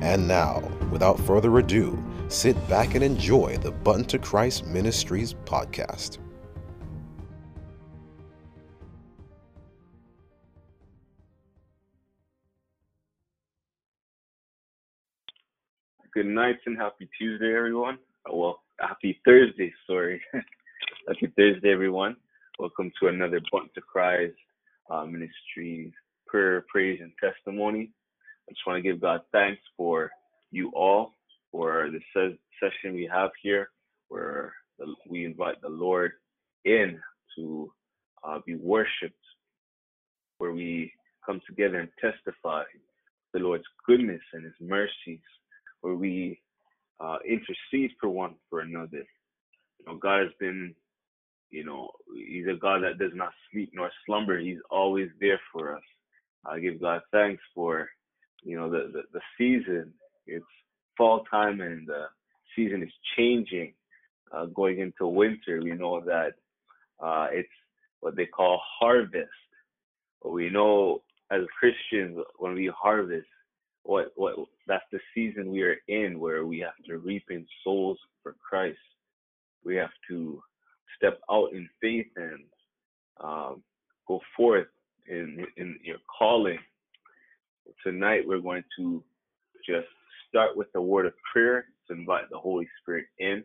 [0.00, 0.60] And now,
[0.90, 6.18] without further ado, sit back and enjoy the Button to Christ Ministries podcast.
[16.14, 17.98] Good night and happy Tuesday, everyone.
[18.28, 20.20] Oh, well, happy Thursday, sorry.
[21.08, 22.16] happy Thursday, everyone.
[22.58, 24.34] Welcome to another Button to Christ
[24.90, 25.92] uh, Ministries
[26.26, 27.90] prayer, praise, and testimony.
[28.48, 30.10] I just want to give God thanks for
[30.50, 31.12] you all
[31.52, 33.70] for the se- session we have here,
[34.08, 36.12] where the, we invite the Lord
[36.64, 36.98] in
[37.36, 37.72] to
[38.24, 39.14] uh, be worshipped,
[40.38, 40.92] where we
[41.26, 42.64] come together and testify
[43.34, 45.20] the Lord's goodness and His mercies,
[45.82, 46.40] where we
[47.00, 49.04] uh, intercede for one for another.
[49.78, 50.74] You know, God has been,
[51.50, 54.38] you know, He's a God that does not sleep nor slumber.
[54.38, 55.82] He's always there for us.
[56.46, 57.88] I give God thanks for,
[58.42, 59.92] you know, the, the, the season.
[60.26, 60.44] It's
[60.96, 62.06] fall time and the
[62.54, 63.74] season is changing.
[64.30, 66.32] Uh, going into winter, we know that
[67.02, 67.48] uh, it's
[68.00, 69.30] what they call harvest.
[70.24, 73.26] We know as Christians, when we harvest,
[73.84, 74.34] what what
[74.66, 78.78] that's the season we are in where we have to reap in souls for Christ.
[79.64, 80.42] We have to
[80.96, 82.40] step out in faith and
[83.22, 83.62] um,
[84.06, 84.66] go forth
[85.08, 86.58] in in your calling.
[87.84, 89.02] Tonight we're going to
[89.66, 89.86] just
[90.28, 93.44] start with a word of prayer to invite the Holy Spirit in,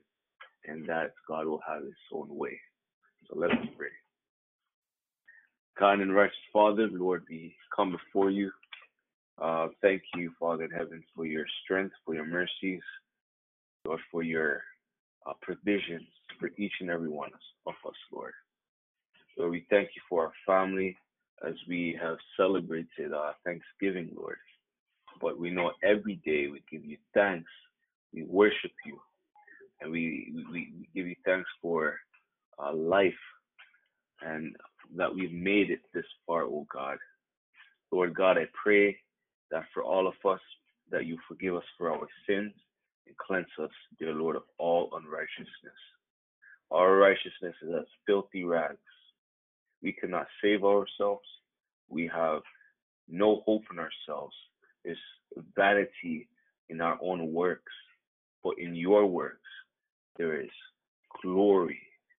[0.66, 2.60] and that God will have His own way.
[3.28, 3.88] So let us pray.
[5.78, 8.52] Kind and righteous Father, Lord, we come before you.
[9.42, 12.81] Uh, thank you, Father in heaven, for your strength, for your mercies,
[13.86, 14.62] Lord, for your
[15.28, 16.08] uh, provisions
[16.40, 17.31] for each and every one
[17.66, 18.34] of us, Lord.
[19.38, 20.96] Lord, we thank you for our family
[21.46, 24.38] as we have celebrated our Thanksgiving, Lord.
[25.22, 27.50] But we know every day we give you thanks,
[28.14, 29.00] we worship you,
[29.82, 31.98] and we, we, we give you thanks for
[32.59, 33.14] uh, life
[34.22, 34.56] and
[34.96, 36.98] that we've made it this far, oh God.
[37.92, 38.98] Lord God, I pray
[39.52, 40.40] that for all of us,
[40.92, 42.53] that you forgive us for our sins
[43.08, 45.80] and cleanse us, dear Lord, of all unrighteousness.
[46.72, 48.78] Our righteousness is as filthy rags.
[49.84, 51.28] We cannot save ourselves.
[51.90, 52.42] We have
[53.10, 54.36] no hope in ourselves.
[54.84, 54.98] There's
[55.56, 56.30] vanity
[56.70, 57.74] in our own works,
[58.44, 59.42] but in your works,
[60.18, 60.50] there is
[61.22, 61.80] glory.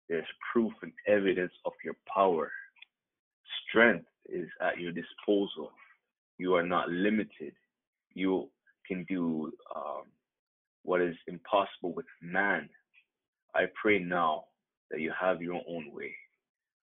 [0.09, 2.51] There's proof and evidence of your power.
[3.69, 5.72] Strength is at your disposal.
[6.38, 7.53] You are not limited.
[8.13, 8.50] You
[8.88, 10.03] can do um,
[10.84, 12.69] what is impossible with man.
[13.56, 14.45] I pray now
[14.91, 16.13] that you have your own way.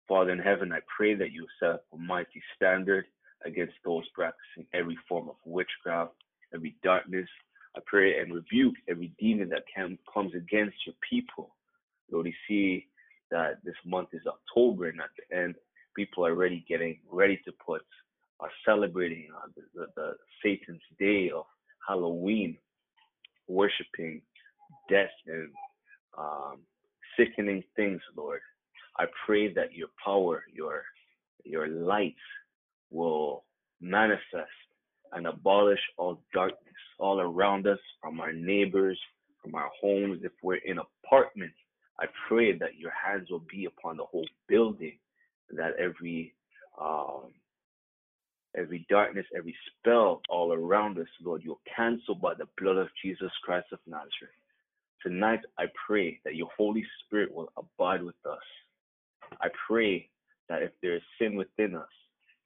[0.09, 3.07] Father in heaven, I pray that you set up a mighty standard
[3.45, 6.13] against those practicing every form of witchcraft,
[6.55, 7.29] every darkness.
[7.77, 11.55] I pray and rebuke every demon that can, comes against your people.
[12.11, 12.87] Lord, you see
[13.31, 15.55] that this month is October, and at the end,
[15.97, 17.83] people are already getting ready to put,
[18.41, 20.13] are celebrating uh, the, the, the
[20.43, 21.45] Satan's day of
[21.89, 22.57] Halloween,
[23.49, 24.23] worshiping
[24.89, 25.51] death and
[26.19, 26.59] um,
[27.19, 28.41] sickening things, Lord.
[28.99, 30.85] I pray that your power, your
[31.45, 32.17] your light
[32.91, 33.45] will
[33.81, 34.51] manifest
[35.13, 36.61] and abolish all darkness
[36.99, 38.99] all around us, from our neighbors,
[39.43, 40.21] from our homes.
[40.23, 41.57] If we're in apartments,
[41.99, 44.99] I pray that your hands will be upon the whole building,
[45.51, 46.35] that every
[46.81, 47.33] um,
[48.57, 53.31] every darkness, every spell all around us, Lord, you'll cancel by the blood of Jesus
[53.43, 54.35] Christ of Nazareth.
[55.03, 58.39] Tonight, I pray that your Holy Spirit will abide with us.
[59.41, 60.09] I pray
[60.49, 61.89] that if there is sin within us,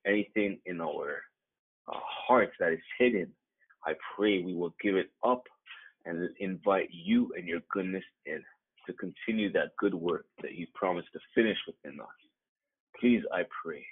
[0.06, 1.22] anything in our
[1.88, 3.28] uh, hearts that is hidden,
[3.84, 5.42] I pray we will give it up
[6.04, 8.42] and invite you and your goodness in
[8.86, 12.06] to continue that good work that you promised to finish within us.
[12.98, 13.84] Please, I pray,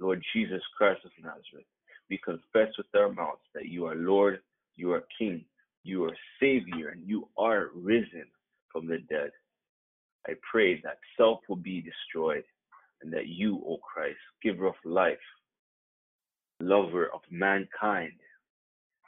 [0.00, 1.66] Lord Jesus Christ of Nazareth,
[2.08, 4.40] we confess with our mouths that you are Lord,
[4.76, 5.44] you are King,
[5.82, 8.26] you are Savior, and you are risen
[8.70, 9.30] from the dead.
[10.26, 12.44] I pray that self will be destroyed
[13.02, 15.18] and that you, O Christ, giver of life,
[16.60, 18.12] lover of mankind,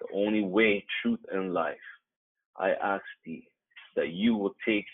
[0.00, 1.76] the only way, truth, and life.
[2.56, 3.49] I ask thee
[3.97, 4.87] that you will take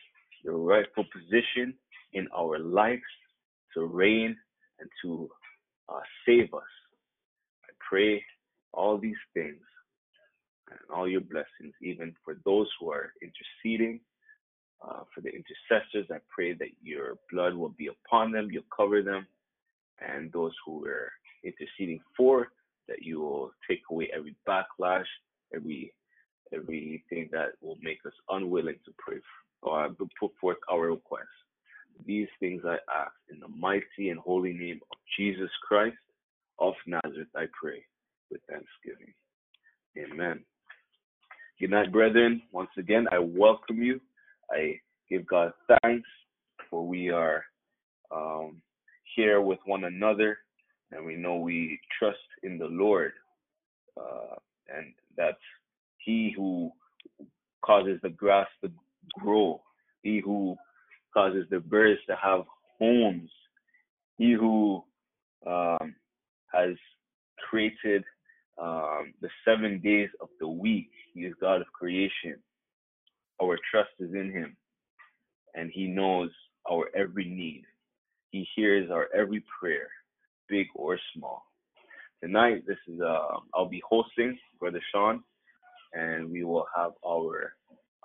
[0.43, 1.75] your rightful position
[2.12, 3.03] in our lives
[3.75, 4.37] to reign
[4.81, 5.29] and to
[5.88, 6.62] uh, save us.
[7.65, 8.23] I pray
[8.73, 9.61] all these things
[10.70, 14.00] and all your blessings, even for those who are interceding,
[14.87, 16.07] uh, for the intercessors.
[16.11, 19.27] I pray that your blood will be upon them, you'll cover them,
[20.01, 21.11] and those who are
[21.43, 22.49] interceding for,
[22.89, 25.07] that you will take away every backlash,
[25.55, 25.93] every
[26.53, 29.17] everything that will make us unwilling to pray
[29.63, 29.89] or uh,
[30.21, 31.27] put forth our requests.
[32.07, 35.97] These things I ask in the mighty and holy name of Jesus Christ
[36.59, 37.83] of Nazareth, I pray
[38.31, 39.15] with thanksgiving.
[39.97, 40.41] Amen.
[41.59, 42.43] Good night, brethren.
[42.53, 44.01] Once again, I welcome you.
[44.50, 45.52] I give God
[45.82, 46.08] thanks
[46.70, 47.44] for we are
[48.14, 48.61] um,
[49.14, 50.38] here with one another
[50.93, 53.12] and we know we trust in the Lord.
[53.96, 54.37] Uh,
[54.75, 55.37] and that's
[55.99, 56.70] He who
[57.64, 58.70] causes the grass to
[59.20, 59.61] grow,
[60.02, 60.56] He who
[61.12, 62.44] causes the birds to have
[62.79, 63.31] homes,
[64.19, 64.82] He who
[65.46, 65.94] um,
[66.52, 66.75] has
[67.49, 68.05] created
[68.61, 70.91] um, the seven days of the week.
[71.12, 72.37] He is God of creation.
[73.43, 74.57] Our trust is in Him,
[75.55, 76.31] and He knows
[76.71, 77.65] our every need.
[78.31, 79.89] He hears our every prayer,
[80.49, 81.45] big or small.
[82.23, 85.23] Tonight, this is uh, I'll be hosting Brother Sean,
[85.93, 87.55] and we will have our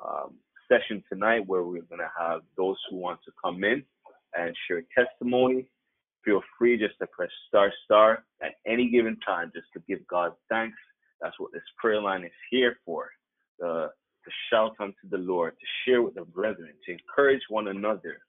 [0.04, 0.36] um,
[0.70, 3.84] session tonight where we're going to have those who want to come in
[4.36, 5.70] and share testimony
[6.24, 10.34] feel free just to press star star at any given time just to give God
[10.50, 10.78] thanks.
[11.22, 13.10] That's what this prayer line is here for.
[14.30, 18.20] To shout unto the Lord, to share with the brethren, to encourage one another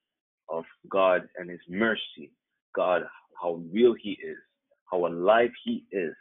[0.49, 2.32] of God and His mercy,
[2.75, 3.02] God,
[3.41, 4.37] how real He is,
[4.91, 6.14] how alive He is.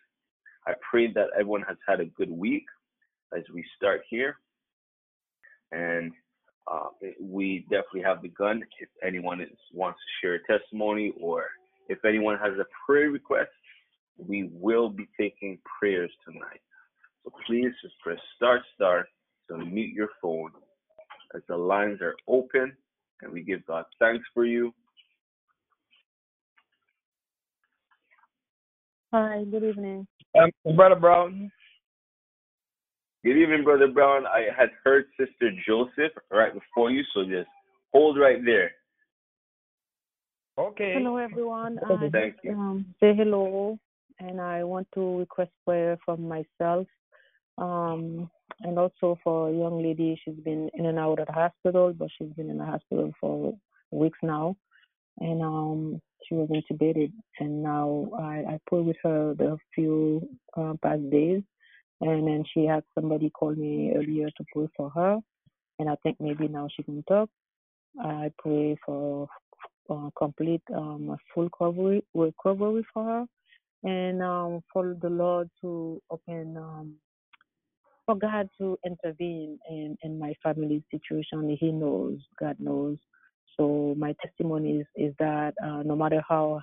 [0.68, 2.66] I pray that everyone has had a good week
[3.36, 4.38] as we start here.
[5.72, 6.12] And
[6.72, 6.88] uh,
[7.22, 8.64] we definitely have begun.
[8.80, 11.46] If anyone is, wants to share a testimony or
[11.88, 13.50] if anyone has a prayer request,
[14.18, 16.62] we will be taking prayers tonight.
[17.24, 19.08] So please just press start start
[19.50, 20.51] to mute your phone
[21.36, 22.75] as the lines are open
[23.22, 24.74] and we give God thanks for you.
[29.13, 30.07] Hi, good evening.
[30.40, 31.51] Um, Brother Brown.
[33.25, 34.25] Good evening, Brother Brown.
[34.28, 37.50] I had heard Sister Joseph right before you, so just
[37.92, 38.72] hold right there.
[40.57, 40.94] Okay.
[40.94, 41.80] Hello, everyone.
[41.90, 42.51] I Thank you.
[42.54, 43.80] Um, say hello,
[44.19, 46.88] and I want to request prayer from myself,
[47.57, 48.30] um,
[48.62, 50.20] and also for a young lady.
[50.24, 53.54] She's been in and out of the hospital, but she's been in the hospital for
[53.92, 54.56] weeks now,
[55.20, 57.12] and um, she was intubated.
[57.40, 60.28] And now I, I prayed with her the few
[60.58, 61.42] uh, past days,
[62.02, 65.18] and then she had somebody call me earlier to pray for her,
[65.80, 67.30] and I think maybe now she can talk.
[68.00, 69.28] I pray for
[69.90, 73.26] uh, complete um, full recovery, recovery for her,
[73.84, 76.94] and um, for the Lord to open, um,
[78.10, 81.56] for God to intervene in, in my family situation.
[81.60, 82.98] He knows, God knows.
[83.56, 86.60] So my testimony is, is that uh, no matter how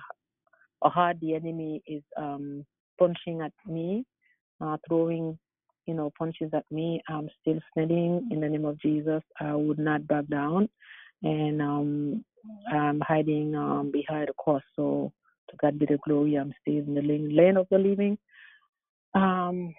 [0.83, 2.65] hard the enemy is um,
[2.99, 4.03] punching at me,
[4.59, 5.39] uh, throwing
[5.85, 9.21] you know punches at me, I'm still standing in the name of Jesus.
[9.39, 10.67] I would not back down,
[11.23, 12.25] and um,
[12.69, 14.63] I'm hiding um, behind a cross.
[14.75, 15.13] So
[15.49, 16.35] to God be the glory.
[16.35, 18.17] I'm still in the land of the living.
[19.13, 19.73] Um,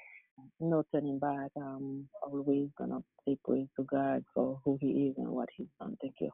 [0.60, 1.50] no turning back.
[1.56, 5.96] I'm always gonna say praise to God for who He is and what He's done.
[6.00, 6.30] Thank you.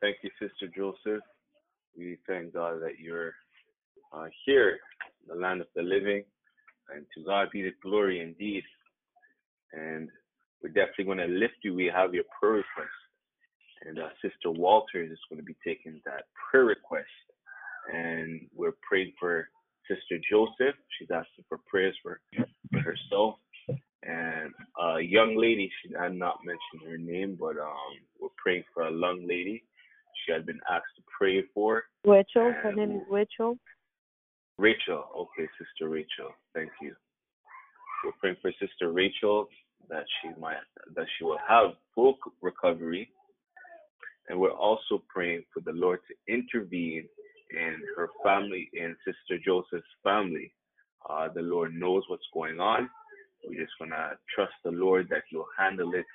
[0.00, 1.22] Thank you, Sister Joseph.
[1.96, 3.34] We thank God that you're
[4.12, 4.78] uh, here,
[5.22, 6.24] in the land of the living,
[6.94, 8.64] and to God be the glory indeed.
[9.72, 10.08] And
[10.62, 11.74] we're definitely going to lift you.
[11.74, 12.90] We have your prayer request.
[13.86, 17.06] And uh, Sister Walters is going to be taking that prayer request.
[17.92, 19.48] And we're praying for
[19.88, 20.76] Sister Joseph.
[20.98, 22.20] She's asking for prayers for,
[22.72, 23.36] for herself.
[24.02, 28.84] And a young lady, she had not mentioned her name, but um, we're praying for
[28.84, 29.64] a young lady.
[30.24, 31.84] She had been asked to pray for.
[32.04, 33.58] Rachel, her name is Rachel.
[34.58, 36.94] Rachel, okay, Sister Rachel, thank you.
[38.04, 39.48] We're praying for Sister Rachel
[39.88, 40.56] that she might
[40.94, 43.10] that she will have full recovery.
[44.28, 47.06] And we're also praying for the Lord to intervene
[47.56, 50.52] in her family, and Sister Joseph's family.
[51.08, 52.88] Uh, the Lord knows what's going on.
[53.46, 56.06] We're just gonna trust the Lord that He'll handle it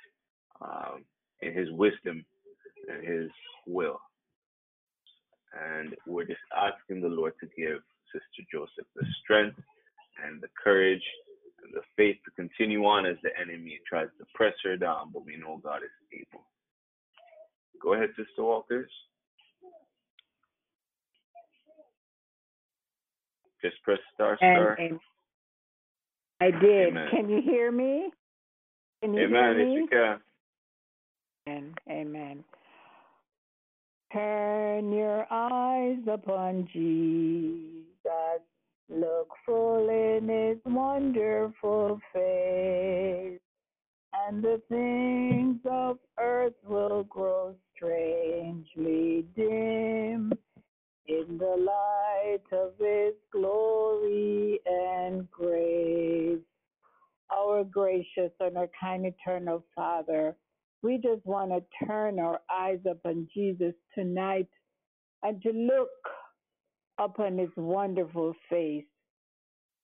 [0.60, 1.04] um,
[1.40, 2.24] in His wisdom
[2.88, 3.30] and His
[3.66, 4.00] will.
[5.52, 7.80] And we're just asking the Lord to give
[8.12, 9.58] Sister Joseph the strength
[10.24, 11.02] and the courage
[11.64, 15.24] and the faith to continue on as the enemy tries to press her down, but
[15.24, 16.44] we know God is able.
[17.82, 18.90] Go ahead, Sister Walters.
[23.62, 24.74] Just press star star.
[24.74, 25.00] And, and
[26.40, 26.88] I did.
[26.88, 27.08] Amen.
[27.10, 28.10] Can you hear me?
[29.02, 29.56] Can you Amen.
[29.56, 29.74] hear Yes, me?
[29.74, 30.20] you can.
[31.48, 31.74] Amen.
[31.90, 32.44] Amen.
[34.12, 37.86] Turn your eyes upon Jesus.
[38.88, 43.40] Look full in his wonderful face,
[44.12, 50.32] and the things of earth will grow strangely dim
[51.10, 56.38] in the light of his glory and grace.
[57.32, 60.36] Our gracious and our kind eternal Father,
[60.82, 64.48] we just want to turn our eyes upon Jesus tonight
[65.22, 65.88] and to look
[66.98, 68.84] upon his wonderful face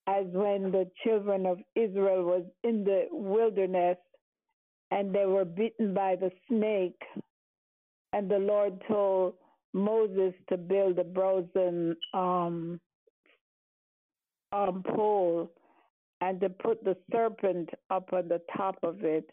[0.06, 3.96] as when the children of Israel was in the wilderness
[4.92, 7.00] and they were bitten by the snake
[8.12, 9.34] and the Lord told
[9.76, 12.80] Moses to build a brazen um,
[14.52, 15.50] um, pole
[16.20, 19.30] and to put the serpent up on the top of it.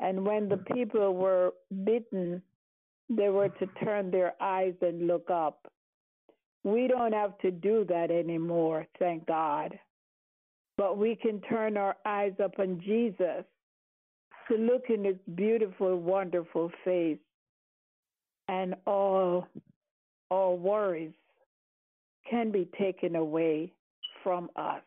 [0.00, 1.52] And when the people were
[1.84, 2.40] bitten,
[3.08, 5.66] they were to turn their eyes and look up.
[6.62, 9.78] We don't have to do that anymore, thank God.
[10.76, 13.44] But we can turn our eyes upon Jesus
[14.48, 17.18] to look in his beautiful, wonderful face,
[18.48, 19.46] and all
[20.30, 21.12] all worries
[22.28, 23.72] can be taken away
[24.22, 24.82] from us.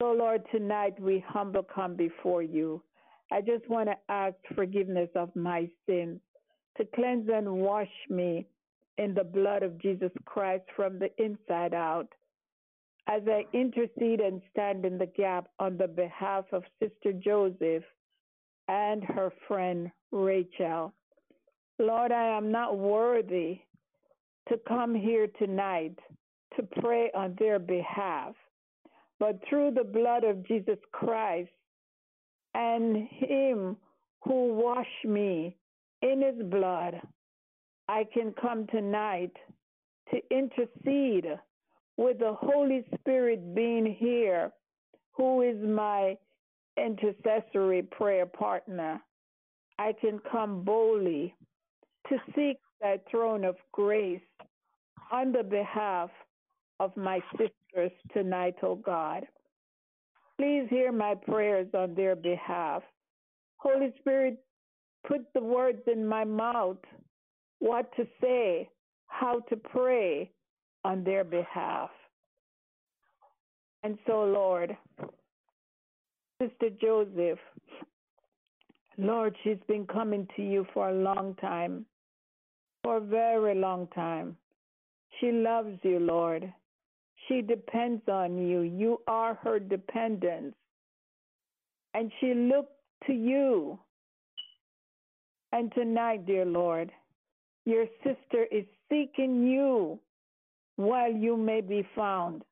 [0.00, 2.82] So, Lord, tonight we humble come before you.
[3.30, 6.20] I just want to ask forgiveness of my sins,
[6.76, 8.46] to cleanse and wash me
[8.98, 12.08] in the blood of Jesus Christ from the inside out.
[13.08, 17.84] As I intercede and stand in the gap on the behalf of Sister Joseph
[18.68, 20.92] and her friend Rachel.
[21.82, 23.58] Lord, I am not worthy
[24.48, 25.98] to come here tonight
[26.56, 28.36] to pray on their behalf,
[29.18, 31.50] but through the blood of Jesus Christ
[32.54, 33.76] and Him
[34.22, 35.56] who washed me
[36.02, 37.00] in His blood,
[37.88, 39.32] I can come tonight
[40.12, 41.26] to intercede
[41.96, 44.52] with the Holy Spirit being here,
[45.16, 46.16] who is my
[46.76, 49.02] intercessory prayer partner.
[49.80, 51.34] I can come boldly
[52.08, 54.20] to seek thy throne of grace
[55.10, 56.10] on the behalf
[56.80, 59.24] of my sisters tonight, O God.
[60.38, 62.82] Please hear my prayers on their behalf.
[63.58, 64.38] Holy Spirit,
[65.06, 66.78] put the words in my mouth,
[67.60, 68.68] what to say,
[69.06, 70.30] how to pray
[70.84, 71.90] on their behalf.
[73.84, 74.76] And so, Lord,
[76.40, 77.38] Sister Joseph,
[78.98, 81.86] Lord, she's been coming to you for a long time,
[82.82, 84.36] for a very long time.
[85.20, 86.52] She loves you, Lord.
[87.28, 88.62] She depends on you.
[88.62, 90.54] You are her dependence.
[91.94, 93.78] And she looked to you.
[95.52, 96.90] And tonight, dear Lord,
[97.64, 99.98] your sister is seeking you
[100.76, 102.42] while you may be found.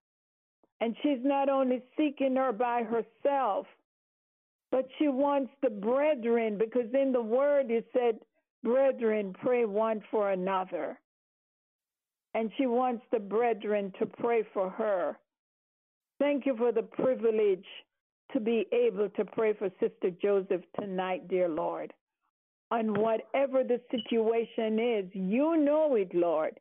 [0.80, 3.66] And she's not only seeking her by herself,
[4.70, 8.18] but she wants the brethren, because in the word it said,
[8.62, 10.98] brethren, pray one for another.
[12.34, 15.18] And she wants the brethren to pray for her.
[16.18, 17.64] Thank you for the privilege
[18.32, 21.92] to be able to pray for Sister Joseph tonight, dear Lord.
[22.70, 26.60] On whatever the situation is, you know it, Lord.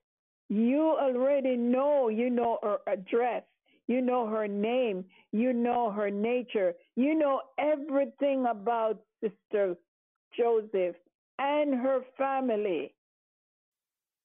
[0.49, 3.43] You already know, you know her address,
[3.87, 9.75] you know her name, you know her nature, you know everything about Sister
[10.35, 10.95] Joseph
[11.39, 12.93] and her family.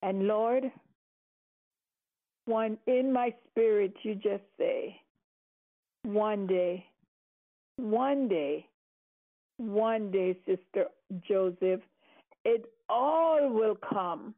[0.02, 0.64] And Lord,
[2.44, 5.00] one in my spirit, you just say,
[6.02, 6.84] one day,
[7.76, 8.66] one day,
[9.56, 10.86] one day, Sister
[11.26, 11.80] Joseph,
[12.44, 14.34] it all will come.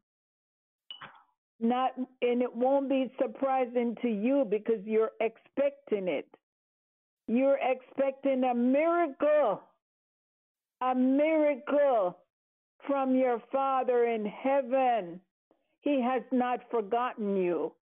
[1.58, 6.28] Not and it won't be surprising to you because you're expecting it.
[7.28, 9.62] You're expecting a miracle.
[10.82, 12.18] A miracle
[12.86, 15.20] from your Father in heaven.
[15.80, 17.72] He has not forgotten you.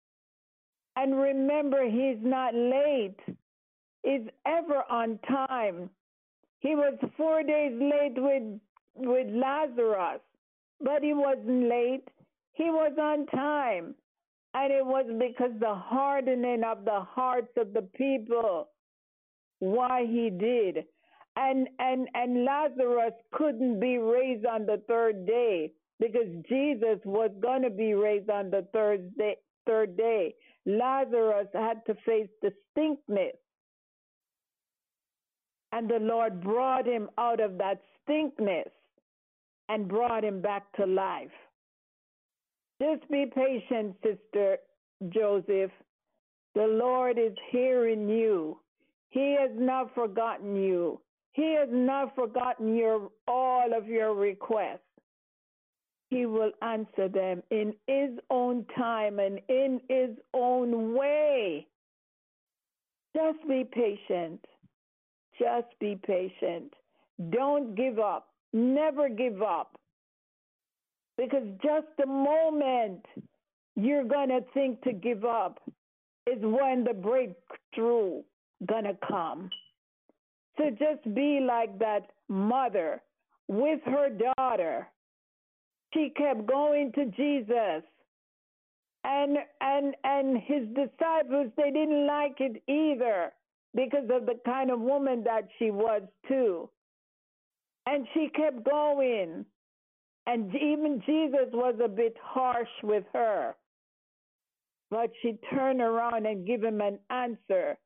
[0.96, 3.18] And remember, He's not late,
[4.02, 5.90] He's ever on time.
[6.60, 8.60] He was four days late with,
[8.96, 10.20] with Lazarus,
[10.80, 12.08] but He wasn't late.
[12.52, 13.94] He was on time.
[14.54, 18.68] And it was because the hardening of the hearts of the people
[19.58, 20.84] why he did.
[21.36, 27.62] And and and Lazarus couldn't be raised on the third day because Jesus was going
[27.62, 29.36] to be raised on the third day,
[29.66, 30.34] third day.
[30.66, 33.36] Lazarus had to face distinctness.
[35.72, 38.68] And the Lord brought him out of that stinkness
[39.68, 41.32] and brought him back to life.
[42.80, 44.58] Just be patient, Sister
[45.08, 45.70] Joseph.
[46.54, 48.58] The Lord is hearing you.
[49.10, 51.00] He has not forgotten you.
[51.34, 54.78] He has not forgotten your all of your requests.
[56.08, 61.66] He will answer them in his own time and in his own way.
[63.16, 64.44] Just be patient.
[65.38, 66.72] Just be patient.
[67.30, 68.28] Don't give up.
[68.52, 69.76] Never give up.
[71.18, 73.04] Because just the moment
[73.74, 75.60] you're going to think to give up
[76.28, 78.22] is when the breakthrough
[78.68, 79.50] going to come.
[80.56, 83.02] So just be like that mother
[83.48, 84.88] with her daughter.
[85.92, 87.82] She kept going to Jesus.
[89.04, 93.32] And and and his disciples they didn't like it either
[93.74, 96.70] because of the kind of woman that she was too.
[97.86, 99.44] And she kept going.
[100.26, 103.54] And even Jesus was a bit harsh with her.
[104.90, 107.76] But she turned around and gave him an answer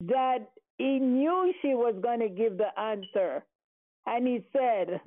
[0.00, 0.48] that
[0.82, 3.44] he knew she was going to give the answer.
[4.04, 5.00] And he said,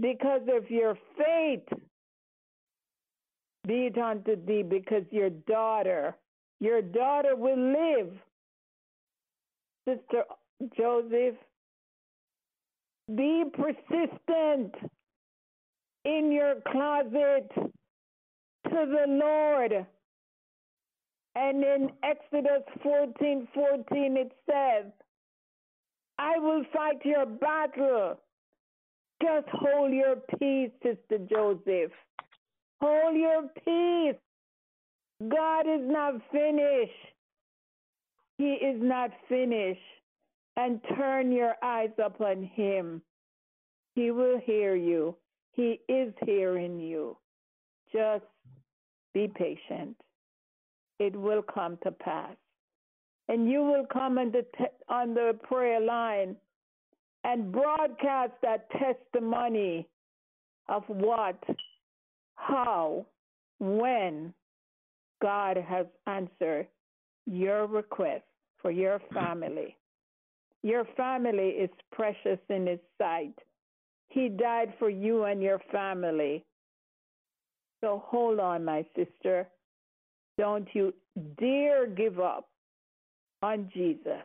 [0.00, 1.78] Because of your faith,
[3.64, 6.16] be it unto thee, because your daughter,
[6.58, 8.12] your daughter will live.
[9.86, 10.24] Sister
[10.76, 11.36] Joseph,
[13.14, 14.74] be persistent
[16.04, 17.70] in your closet to
[18.68, 19.86] the Lord.
[21.36, 24.90] And in Exodus 14 14, it says,
[26.20, 28.20] I will fight your battle.
[29.22, 31.92] Just hold your peace, Sister Joseph.
[32.82, 34.20] Hold your peace.
[35.26, 36.92] God is not finished.
[38.36, 39.80] He is not finished.
[40.58, 43.00] And turn your eyes upon Him.
[43.94, 45.16] He will hear you.
[45.52, 47.16] He is hearing you.
[47.94, 48.24] Just
[49.14, 49.96] be patient.
[50.98, 52.36] It will come to pass.
[53.30, 56.34] And you will come on the, te- on the prayer line
[57.22, 59.88] and broadcast that testimony
[60.68, 61.40] of what,
[62.34, 63.06] how,
[63.60, 64.34] when
[65.22, 66.66] God has answered
[67.24, 68.24] your request
[68.60, 69.76] for your family.
[70.64, 73.34] Your family is precious in His sight.
[74.08, 76.44] He died for you and your family.
[77.80, 79.46] So hold on, my sister.
[80.36, 80.92] Don't you
[81.38, 82.49] dare give up
[83.42, 84.22] on Jesus.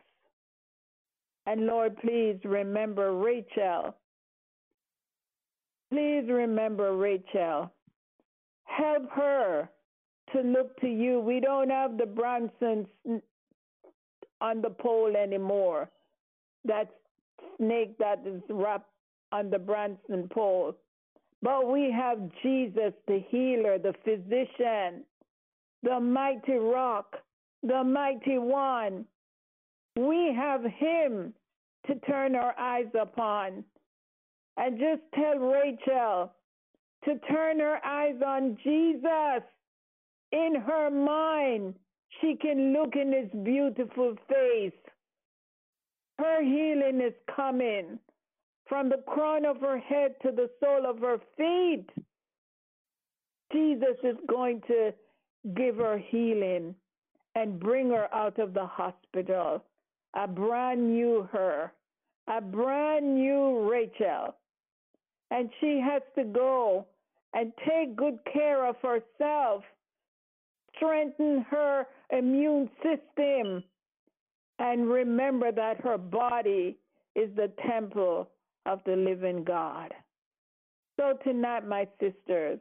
[1.46, 3.94] And Lord, please remember Rachel.
[5.90, 7.72] Please remember Rachel.
[8.64, 9.68] Help her
[10.32, 11.20] to look to you.
[11.20, 12.86] We don't have the Bronsons
[14.40, 15.88] on the pole anymore.
[16.64, 16.90] That
[17.58, 18.90] snake that is wrapped
[19.32, 20.74] on the brazen pole.
[21.42, 25.04] But we have Jesus, the healer, the physician,
[25.82, 27.16] the mighty rock,
[27.66, 29.04] the mighty one.
[29.96, 31.32] We have him
[31.86, 33.64] to turn our eyes upon.
[34.56, 36.32] And just tell Rachel
[37.04, 39.42] to turn her eyes on Jesus
[40.32, 41.74] in her mind.
[42.20, 44.72] She can look in his beautiful face.
[46.18, 47.98] Her healing is coming
[48.68, 51.86] from the crown of her head to the sole of her feet.
[53.52, 54.92] Jesus is going to
[55.54, 56.74] give her healing
[57.36, 59.62] and bring her out of the hospital.
[60.14, 61.70] A brand new her,
[62.26, 64.34] a brand new Rachel.
[65.30, 66.86] And she has to go
[67.34, 69.62] and take good care of herself,
[70.74, 73.62] strengthen her immune system,
[74.58, 76.78] and remember that her body
[77.14, 78.30] is the temple
[78.64, 79.92] of the living God.
[80.98, 82.58] So tonight, my sisters,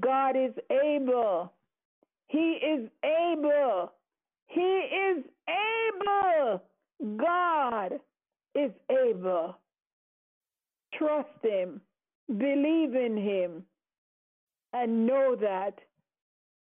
[0.00, 1.52] God is able.
[2.30, 3.92] He is able.
[4.46, 6.62] He is able.
[7.16, 7.94] God
[8.54, 9.58] is able.
[10.94, 11.80] Trust Him,
[12.28, 13.64] believe in Him,
[14.72, 15.74] and know that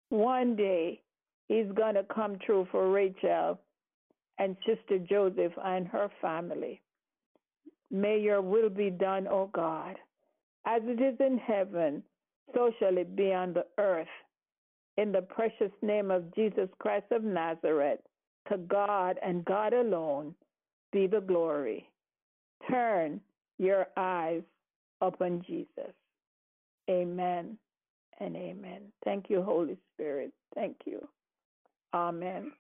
[0.08, 1.02] one day
[1.50, 3.60] He's going to come true for Rachel
[4.38, 6.82] and Sister Joseph and her family.
[7.92, 9.98] May your will be done, O God.
[10.66, 12.02] As it is in heaven,
[12.54, 14.08] so shall it be on the earth.
[14.98, 18.00] In the precious name of Jesus Christ of Nazareth,
[18.50, 20.36] To God and God alone
[20.92, 21.90] be the glory.
[22.70, 23.22] Turn
[23.58, 24.42] your eyes
[25.02, 25.94] upon Jesus.
[26.90, 27.58] Amen
[28.20, 28.82] and amen.
[29.06, 30.32] Thank you, Holy Spirit.
[30.56, 31.08] Thank you.
[31.94, 32.52] Amen.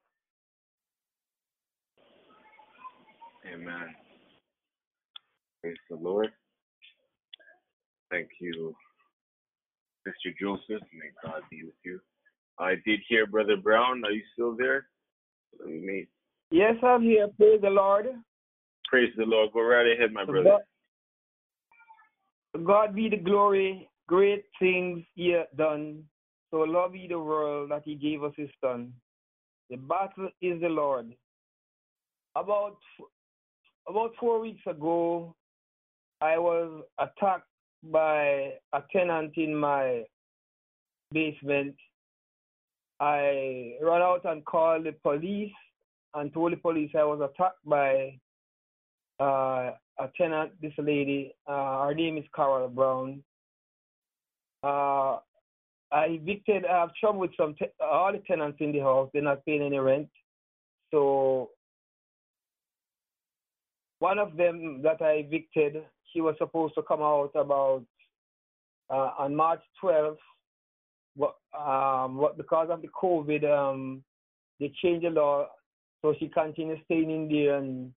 [3.51, 3.95] Amen.
[5.61, 6.29] Praise the Lord.
[8.11, 8.75] Thank you,
[10.07, 10.33] Mr.
[10.39, 10.81] Joseph.
[10.93, 11.99] May God be with you.
[12.59, 14.03] I did hear Brother Brown.
[14.05, 14.87] Are you still there?
[15.59, 16.07] Let me
[16.51, 17.27] Yes, I'm here.
[17.37, 18.07] Praise the Lord.
[18.89, 19.51] praise the Lord.
[19.53, 20.57] Go right ahead, my brother.
[22.55, 23.87] God, God be the glory.
[24.07, 26.03] Great things he hath done.
[26.49, 28.93] So love he the world that he gave us his son.
[29.69, 31.13] The battle is the Lord.
[32.35, 32.77] About
[33.87, 35.35] about four weeks ago,
[36.21, 37.47] I was attacked
[37.83, 40.03] by a tenant in my
[41.11, 41.75] basement.
[42.99, 45.53] I ran out and called the police
[46.13, 48.19] and told the police I was attacked by
[49.19, 51.33] uh, a tenant, this lady.
[51.47, 53.23] Uh, her name is Carol Brown.
[54.63, 55.19] Uh,
[55.91, 59.09] I evicted, I have trouble with some, te- all the tenants in the house.
[59.13, 60.09] They're not paying any rent.
[60.91, 61.51] So
[63.99, 67.83] one of them that I evicted, she was supposed to come out about
[68.89, 70.17] uh, on March 12th.
[71.15, 74.03] But, um, but because of the COVID, um,
[74.59, 75.47] they changed the law,
[76.01, 77.93] so she continues staying in there and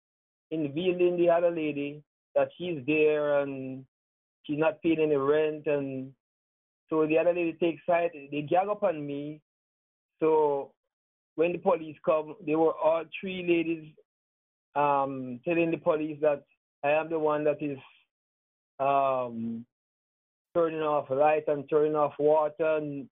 [0.50, 2.02] interviewing the other lady
[2.34, 3.84] that she's there and
[4.44, 6.12] she's not paying any rent and
[6.90, 9.40] so the other lady takes side they gang up on me.
[10.20, 10.72] So
[11.36, 13.92] when the police come they were all three ladies
[14.74, 16.44] um telling the police that
[16.84, 17.78] i am the one that is
[18.80, 19.64] um
[20.54, 23.08] turning off light and turning off water and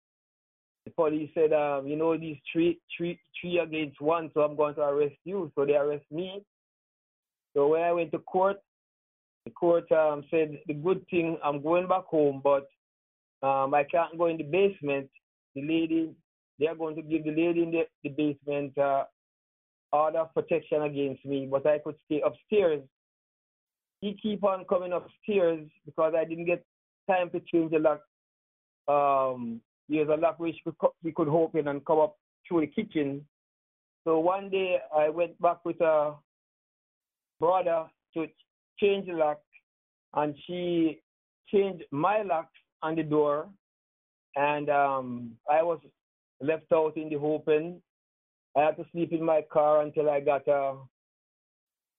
[0.85, 4.75] the police said um you know these three three three against one so i'm going
[4.75, 6.43] to arrest you so they arrest me
[7.55, 8.59] so when i went to court
[9.45, 12.69] the court um, said the good thing I'm going back home, but
[13.47, 15.09] um, I can't go in the basement.
[15.55, 16.13] The lady,
[16.59, 19.05] they are going to give the lady in the, the basement uh,
[19.93, 22.83] order of protection against me, but I could stay upstairs.
[24.01, 26.65] He keep on coming upstairs because I didn't get
[27.09, 28.03] time to change the lock.
[28.89, 32.67] Um, there's a lock which we could, we could open and come up through the
[32.67, 33.25] kitchen.
[34.05, 36.15] So one day I went back with a
[37.39, 38.27] brother to
[38.79, 39.41] change the lock,
[40.15, 41.01] and she
[41.53, 42.49] changed my lock
[42.83, 43.49] on the door,
[44.37, 45.81] and um, I was
[46.41, 47.83] left out in the open.
[48.57, 50.77] I had to sleep in my car until I got a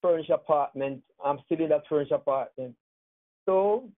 [0.02, 1.02] furnished apartment.
[1.24, 2.74] I'm still in that furnished apartment.
[3.46, 3.88] So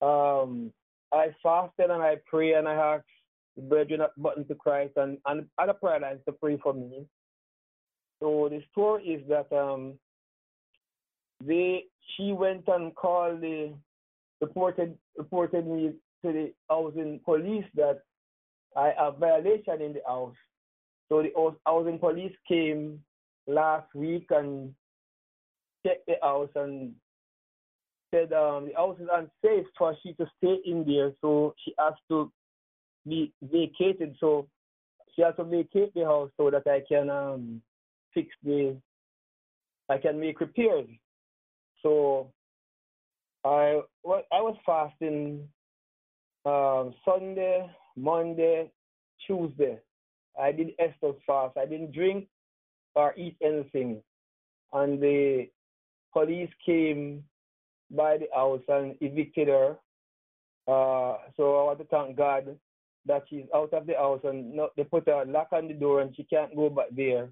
[0.00, 0.72] um,
[1.12, 3.04] I fasted and I pray and I asked
[3.56, 7.06] the brethren at Button to Christ and, and other prayer lines to pray for me.
[8.20, 9.94] So the story is that um,
[11.44, 11.84] they
[12.16, 13.74] she went and called the
[14.40, 15.92] reported reported me
[16.24, 18.00] to the housing police that
[18.76, 20.34] I have violation in the house.
[21.08, 23.00] So the housing police came
[23.46, 24.74] last week and
[25.86, 26.92] checked the house and
[28.10, 31.12] said um, the house is unsafe for she to stay in there.
[31.20, 32.30] So she has to
[33.06, 34.16] be vacated.
[34.20, 34.48] So
[35.14, 37.62] she has to vacate the house so that I can um,
[38.14, 38.76] fix the
[39.90, 40.88] I can make repairs.
[41.82, 42.30] So
[43.44, 45.48] I I was fasting
[46.44, 48.70] um, Sunday, Monday,
[49.26, 49.78] Tuesday.
[50.40, 51.56] I did Esther's fast.
[51.56, 52.28] I didn't drink
[52.94, 54.02] or eat anything.
[54.72, 55.48] And the
[56.12, 57.24] police came
[57.90, 59.76] by the house and evicted her.
[60.66, 62.56] Uh, so I want to thank God
[63.06, 66.02] that she's out of the house and no, they put a lock on the door
[66.02, 67.30] and she can't go back there.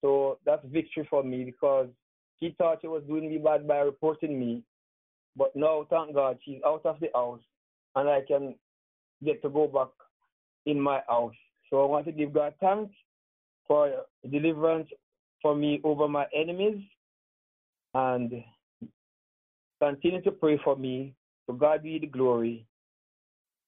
[0.00, 1.88] So that's victory for me because
[2.40, 4.62] she thought she was doing me bad by reporting me.
[5.36, 7.40] But now, thank God, she's out of the house
[7.94, 8.56] and I can
[9.24, 9.88] get to go back
[10.66, 11.34] in my house.
[11.70, 12.92] So I want to give God thanks
[13.66, 13.92] for
[14.28, 14.88] deliverance
[15.40, 16.82] for me over my enemies
[17.94, 18.42] and
[19.82, 21.12] continue to pray for me.
[21.48, 22.64] To God be the glory.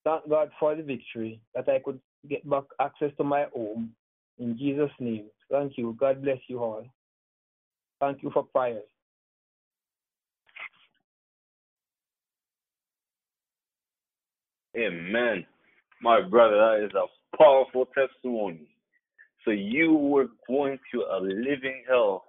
[0.05, 1.99] Thank God for the victory that I could
[2.29, 3.91] get back access to my home.
[4.39, 5.27] In Jesus' name.
[5.51, 5.97] Thank you.
[5.99, 6.87] God bless you all.
[8.01, 8.85] Thank you for prayers.
[14.77, 15.45] Amen.
[16.01, 18.69] My brother, that is a powerful testimony.
[19.45, 22.25] So you were going to a living hell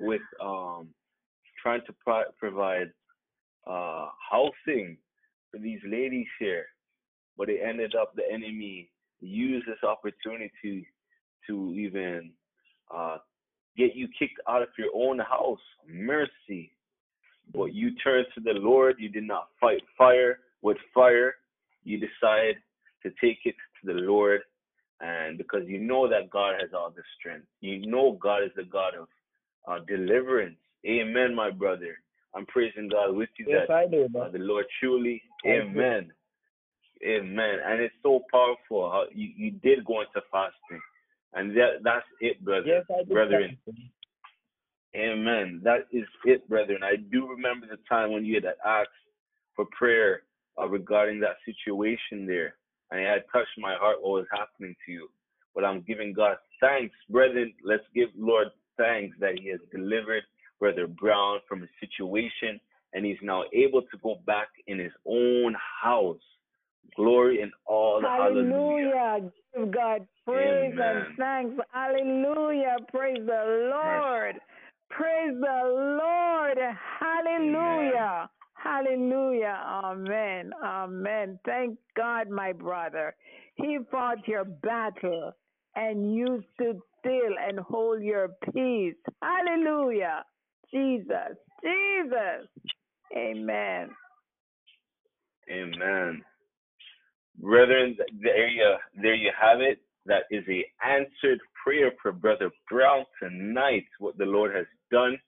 [0.00, 0.88] with um
[1.62, 2.90] trying to pro- provide
[3.70, 4.96] uh housing
[5.50, 6.66] for these ladies here,
[7.36, 10.86] but it ended up the enemy used this opportunity
[11.46, 12.32] to even
[12.94, 13.18] uh
[13.76, 15.60] get you kicked out of your own house.
[15.88, 16.72] Mercy.
[17.52, 18.96] But you turned to the Lord.
[18.98, 21.34] You did not fight fire with fire.
[21.84, 22.56] You decide
[23.02, 24.42] to take it to the Lord.
[25.00, 28.64] And because you know that God has all the strength, you know God is the
[28.64, 29.08] God of
[29.66, 30.58] uh, deliverance.
[30.86, 31.96] Amen, my brother.
[32.34, 34.08] I'm praising God with you Yes, that I do.
[34.18, 36.10] uh, the Lord truly, amen,
[37.04, 37.58] amen.
[37.66, 40.80] And it's so powerful how you, you did go into fasting,
[41.34, 43.12] and that that's it, brother, yes, I do.
[43.12, 43.58] brethren.
[44.96, 45.60] Amen.
[45.62, 46.80] That is it, brethren.
[46.82, 48.88] I do remember the time when you had asked
[49.54, 50.22] for prayer
[50.60, 52.54] uh, regarding that situation there,
[52.90, 55.08] and it had touched my heart what was happening to you.
[55.54, 57.52] But I'm giving God thanks, brethren.
[57.64, 60.22] Let's give Lord thanks that He has delivered
[60.60, 62.60] Brother Brown from his situation,
[62.92, 66.20] and he's now able to go back in his own house.
[66.96, 68.90] Glory and all the hallelujah.
[68.92, 69.30] Hallelujah.
[69.56, 70.96] Give God praise Amen.
[70.96, 71.64] and thanks.
[71.72, 72.76] Hallelujah.
[72.92, 74.36] Praise the Lord.
[74.90, 76.58] Praise the Lord.
[76.98, 78.28] Hallelujah.
[78.54, 79.58] Hallelujah.
[79.84, 80.52] Amen.
[80.62, 81.38] Amen.
[81.46, 83.14] Thank God, my brother.
[83.54, 85.32] He fought your battle
[85.76, 88.94] and you stood still and hold your peace.
[89.22, 90.24] Hallelujah.
[90.72, 91.36] Jesus.
[91.62, 92.48] Jesus.
[93.16, 93.90] Amen.
[95.50, 96.22] Amen.
[97.38, 99.78] Brethren, there you, there you have it.
[100.06, 103.84] That is a answered prayer for Brother Brown tonight.
[103.98, 105.18] What the Lord has done.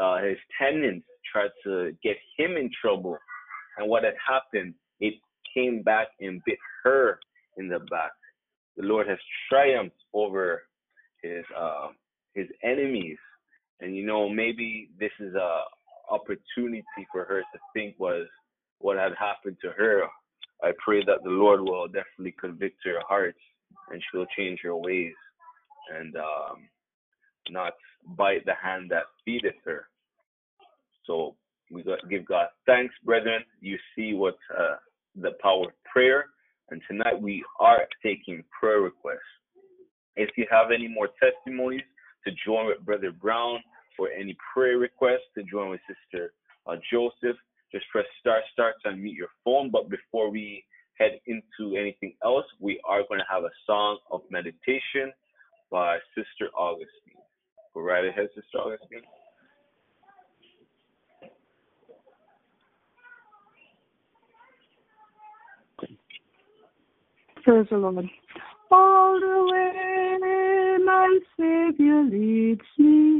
[0.00, 3.16] Uh, his tenants tried to get him in trouble.
[3.78, 5.14] And what had happened, it
[5.54, 7.18] came back and bit her
[7.56, 8.12] in the back.
[8.76, 9.18] The Lord has
[9.50, 10.62] triumphed over
[11.22, 11.88] his uh,
[12.34, 13.18] his enemies.
[13.82, 15.62] And you know, maybe this is a
[16.10, 18.26] opportunity for her to think was
[18.78, 20.02] what had happened to her.
[20.62, 23.34] I pray that the Lord will definitely convict her heart
[23.90, 25.14] and she'll change her ways
[25.96, 26.68] and um,
[27.50, 27.72] not
[28.16, 29.88] bite the hand that feedeth her.
[31.04, 31.34] So
[31.72, 33.42] we got give God thanks, brethren.
[33.60, 34.76] You see what uh,
[35.20, 36.26] the power of prayer,
[36.70, 39.18] and tonight we are taking prayer requests.
[40.14, 41.82] If you have any more testimonies
[42.24, 43.58] to join with Brother Brown
[43.98, 46.32] or any prayer requests to join with Sister
[46.66, 47.36] uh, Joseph,
[47.72, 49.70] just press star star to unmute your phone.
[49.70, 50.64] But before we
[50.98, 55.12] head into anything else, we are going to have a song of meditation
[55.70, 57.22] by Sister Augustine.
[57.74, 59.02] Go right ahead, Sister Augustine.
[67.42, 68.08] Praise the Lord.
[68.70, 73.11] All the way my Savior leads me.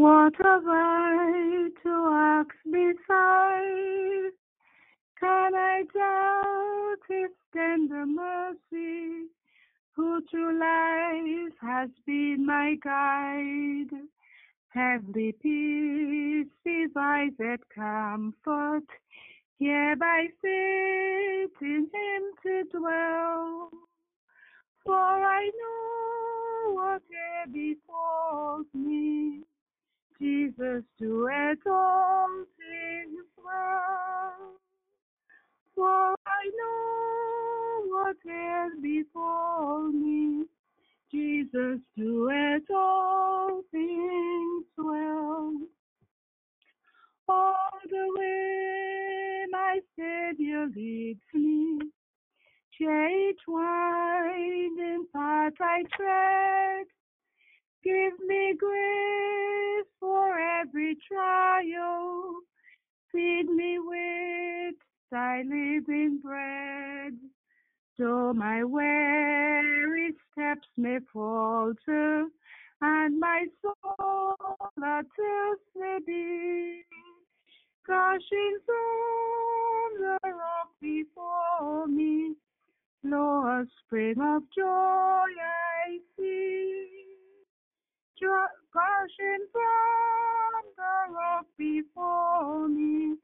[0.00, 4.32] What have I to ask beside?
[5.20, 9.26] Can I doubt His tender mercy?
[9.96, 13.90] Who through life has been my guide?
[14.70, 18.88] Heavenly peace, divided comfort,
[19.58, 23.70] here by faith in Him to dwell.
[24.82, 29.42] For I know whatever befalls me,
[30.20, 32.28] Jesus doeth all
[32.58, 34.60] things well.
[35.74, 40.44] For I know whatever befalls me,
[41.10, 45.54] Jesus doeth all things well.
[47.26, 51.78] All the way my Savior leads me,
[52.80, 56.86] each winding path I tread.
[57.82, 62.34] Give me grace for every trial.
[63.10, 64.74] Feed me with
[65.10, 67.14] thy living bread.
[67.98, 72.26] Though my weary steps may falter,
[72.82, 74.36] and my soul
[74.84, 75.06] at
[75.74, 76.82] may be,
[77.86, 82.34] gushing from the rock before me,
[83.02, 86.99] flow a spring of joy I see.
[88.20, 93.16] Jo- gushing from the rock before me,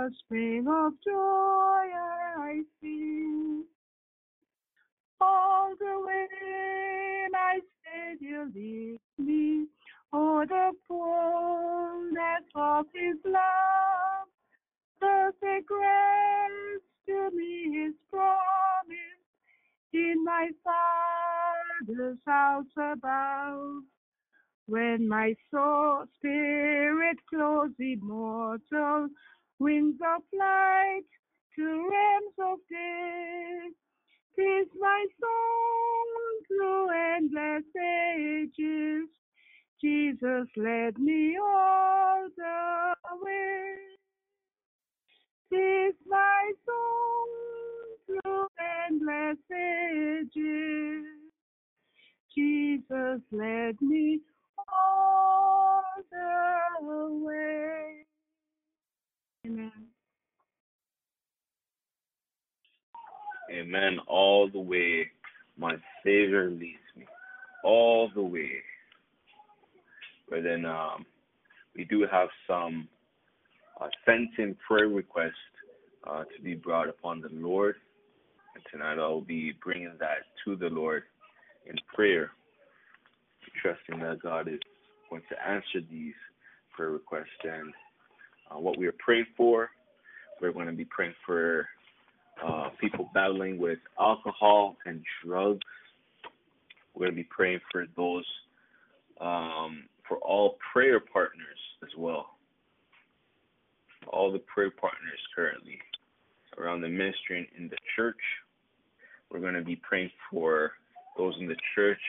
[0.00, 1.86] a spring of joy
[2.38, 3.62] I see.
[5.20, 9.66] All the way my Savior leads me,
[10.12, 14.28] oh the fullness of His love,
[15.00, 15.32] the
[15.66, 19.26] grace to me is promised
[19.92, 20.48] in my
[21.88, 23.82] Father's house above.
[24.66, 29.08] When my soul spirit flows immortal,
[29.60, 31.02] wings of light
[31.56, 33.70] to realms of day,
[34.36, 39.10] Tis my song through endless ages.
[39.82, 43.76] Jesus led me all the way.
[45.52, 47.28] Tis my song
[48.06, 48.48] through
[48.88, 51.17] endless ages.
[52.36, 54.20] Jesus led me
[54.72, 58.04] all the way.
[59.46, 59.72] Amen.
[63.50, 63.98] Amen.
[64.06, 65.10] All the way,
[65.56, 67.06] my Savior leads me.
[67.64, 68.50] All the way.
[70.28, 71.06] But then um,
[71.74, 72.88] we do have some
[73.80, 75.32] uh, sent in prayer requests
[76.06, 77.76] uh, to be brought upon the Lord.
[78.54, 81.04] And tonight I'll be bringing that to the Lord
[81.68, 82.30] in prayer,
[83.62, 84.60] trusting that God is
[85.10, 86.14] going to answer these
[86.74, 87.26] prayer requests.
[87.44, 87.72] And
[88.50, 89.70] uh, what we are praying for,
[90.40, 91.66] we're going to be praying for
[92.44, 95.66] uh, people battling with alcohol and drugs.
[96.94, 98.24] We're going to be praying for those,
[99.20, 102.30] um, for all prayer partners as well.
[104.08, 105.78] All the prayer partners currently
[106.56, 108.16] around the ministry and in the church.
[109.30, 110.72] We're going to be praying for
[111.18, 112.00] those in the church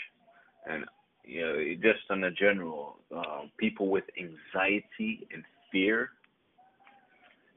[0.70, 0.86] and
[1.26, 6.10] you know, just on a general, uh, people with anxiety and fear.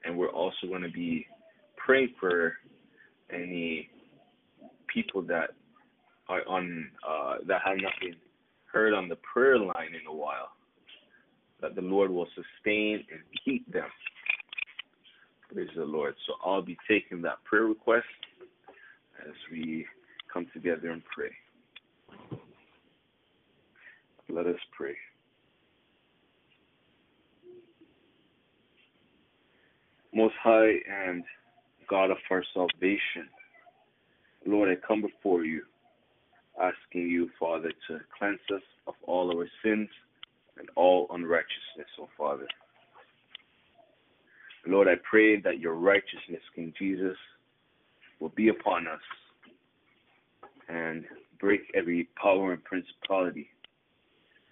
[0.05, 1.27] And we're also going to be
[1.77, 2.55] praying for
[3.33, 3.89] any
[4.89, 5.51] people that
[6.29, 8.17] are on uh, that have not been
[8.71, 10.51] heard on the prayer line in a while.
[11.61, 13.89] That the Lord will sustain and keep them.
[15.53, 16.15] Praise the Lord.
[16.27, 18.07] So I'll be taking that prayer request
[19.27, 19.87] as we
[20.33, 21.31] come together and pray.
[24.33, 24.95] Let us pray.
[30.15, 31.23] Most High and
[31.89, 33.29] God of our salvation,
[34.47, 35.63] Lord, I come before you,
[36.59, 39.89] asking you, Father, to cleanse us of all our sins
[40.59, 42.47] and all unrighteousness, O Father.
[44.67, 47.17] Lord, I pray that your righteousness, King Jesus,
[48.19, 49.01] will be upon us
[50.69, 51.05] and
[51.39, 53.51] break every power and principality,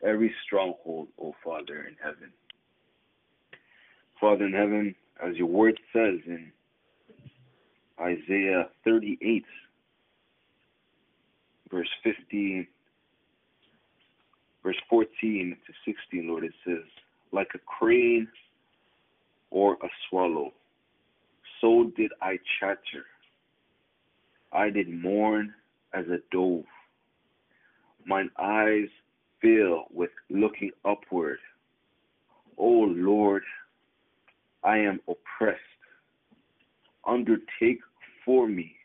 [0.04, 2.32] every stronghold, O Father in heaven.
[4.20, 6.52] Father in heaven, as your word says in
[8.00, 9.44] Isaiah 38,
[11.70, 12.66] verse 15,
[14.62, 16.84] verse 14 to 16, Lord, it says,
[17.32, 18.28] like a crane
[19.50, 20.52] or a swallow,
[21.60, 23.04] so did I chatter.
[24.52, 25.54] I did mourn
[25.94, 26.64] as a dove.
[28.06, 28.88] Mine eyes
[29.40, 31.38] fill with looking upward.
[32.58, 33.42] O Lord,
[34.62, 35.60] I am oppressed.
[37.06, 37.80] Undertake
[38.24, 38.76] for me.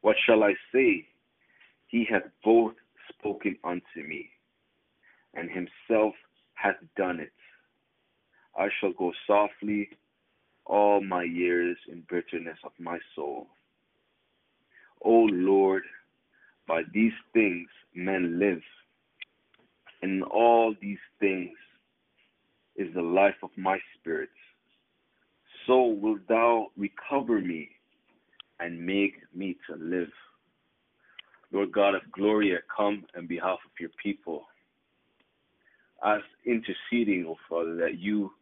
[0.00, 1.06] What shall I say?
[1.86, 2.74] He hath both
[3.08, 4.30] spoken unto me,
[5.34, 6.14] and himself
[6.54, 7.32] hath done it.
[8.58, 9.90] I shall go softly
[10.66, 13.46] all my years in bitterness of my soul.
[15.04, 15.82] O Lord,
[16.66, 18.62] by these things men live,
[20.02, 21.52] and all these things
[22.76, 24.30] is the life of my spirit.
[25.66, 27.70] So wilt thou recover me
[28.60, 30.10] and make me to live.
[31.52, 34.44] Lord God of glory, I come on behalf of your people,
[36.04, 38.32] as interceding, O Father, that you,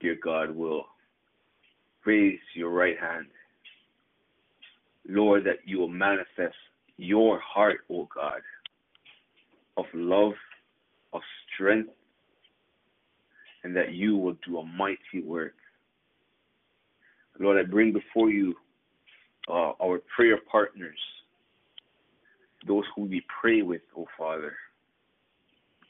[0.00, 0.86] dear God, will
[2.04, 3.26] raise your right hand.
[5.08, 6.56] Lord, that you will manifest
[6.96, 8.40] your heart, O God,
[9.76, 10.34] of love,
[11.12, 11.22] of
[11.54, 11.90] strength,
[13.64, 15.54] and that you will do a mighty work.
[17.38, 18.54] Lord, I bring before you
[19.48, 20.98] uh, our prayer partners,
[22.66, 24.54] those who we pray with, oh Father,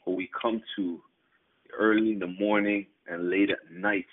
[0.03, 0.99] who we come to
[1.77, 4.05] early in the morning and late at night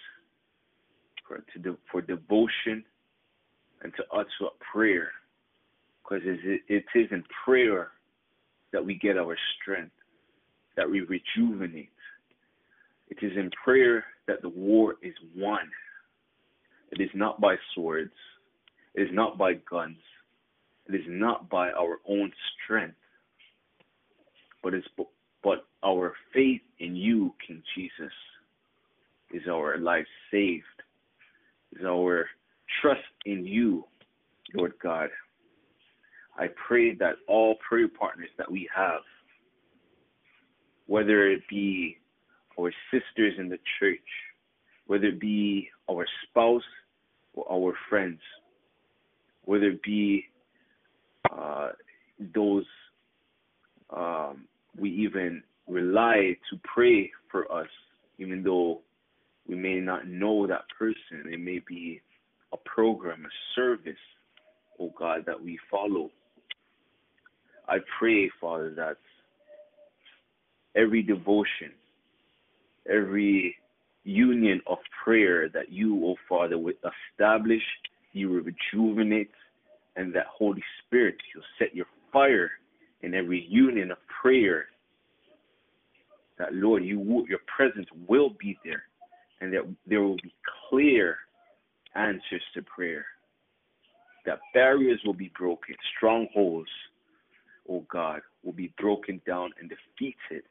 [1.26, 2.84] for, de- for devotion
[3.82, 5.10] and to utter a prayer.
[6.02, 7.88] Because it is in prayer
[8.72, 9.92] that we get our strength,
[10.76, 11.90] that we rejuvenate.
[13.08, 15.68] It is in prayer that the war is won.
[16.90, 18.12] It is not by swords.
[18.94, 19.98] It is not by guns.
[20.88, 22.32] It is not by our own
[22.64, 22.96] strength.
[24.62, 24.86] But it's
[25.42, 28.12] but our faith in you, King Jesus,
[29.32, 30.64] is our life saved.
[31.78, 32.26] Is our
[32.80, 33.84] trust in you,
[34.54, 35.10] Lord God.
[36.38, 39.02] I pray that all prayer partners that we have,
[40.86, 41.98] whether it be
[42.58, 43.98] our sisters in the church,
[44.86, 46.62] whether it be our spouse
[47.34, 48.20] or our friends,
[49.44, 50.24] whether it be
[51.32, 51.70] uh,
[52.34, 52.64] those
[53.94, 57.68] um, we even rely to pray for us,
[58.18, 58.80] even though
[59.46, 61.32] we may not know that person.
[61.32, 62.00] It may be
[62.52, 63.94] a program, a service,
[64.80, 66.10] oh God, that we follow.
[67.68, 68.98] I pray, Father, that
[70.76, 71.72] every devotion,
[72.90, 73.56] every
[74.04, 76.76] union of prayer that you, oh Father, would
[77.12, 77.62] establish,
[78.12, 79.30] you will rejuvenate,
[79.96, 82.50] and that Holy Spirit, you'll set your fire
[83.02, 84.66] in every union of prayer.
[86.38, 86.98] That Lord, you
[87.28, 88.82] your presence will be there,
[89.40, 90.34] and that there will be
[90.68, 91.16] clear
[91.94, 93.06] answers to prayer.
[94.26, 96.70] That barriers will be broken, strongholds,
[97.68, 100.44] oh God, will be broken down and defeated.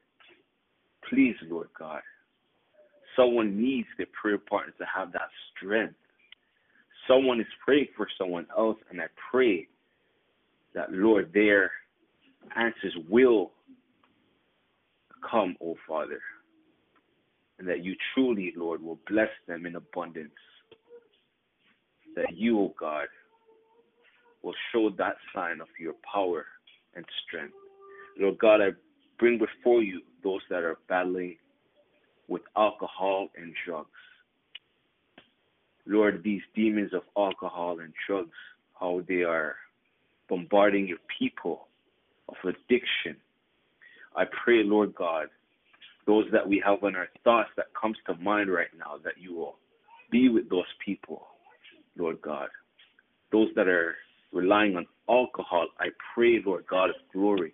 [1.14, 2.02] Please, Lord God,
[3.16, 5.94] someone needs their prayer partner to have that strength.
[7.08, 9.68] Someone is praying for someone else, and I pray
[10.74, 11.72] that, Lord, their
[12.56, 13.52] answers will
[15.30, 16.20] come, oh Father,
[17.60, 20.32] and that you truly, Lord, will bless them in abundance.
[22.16, 23.06] That you, oh God,
[24.42, 26.46] will show that sign of your power
[26.96, 27.54] and strength.
[28.20, 28.70] Lord God, I
[29.20, 31.38] bring before you those that are battling
[32.28, 33.90] with alcohol and drugs.
[35.86, 38.32] Lord, these demons of alcohol and drugs,
[38.80, 39.56] how they are
[40.30, 41.68] bombarding your people
[42.30, 43.18] of addiction.
[44.16, 45.28] I pray, Lord God,
[46.06, 49.36] those that we have on our thoughts that comes to mind right now, that you
[49.36, 49.58] will
[50.12, 51.28] be with those people,
[51.98, 52.50] Lord God.
[53.32, 53.96] Those that are
[54.32, 57.54] relying on alcohol, I pray, Lord God of glory,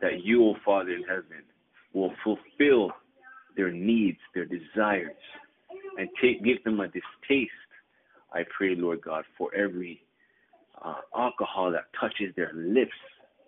[0.00, 1.44] that you, O Father in heaven,
[1.92, 2.90] will fulfill
[3.56, 5.16] their needs, their desires,
[5.98, 7.50] and take give them a distaste.
[8.32, 10.02] I pray, Lord God, for every
[10.82, 12.92] uh, alcohol that touches their lips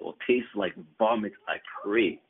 [0.00, 1.32] will taste like vomit.
[1.48, 2.20] I pray,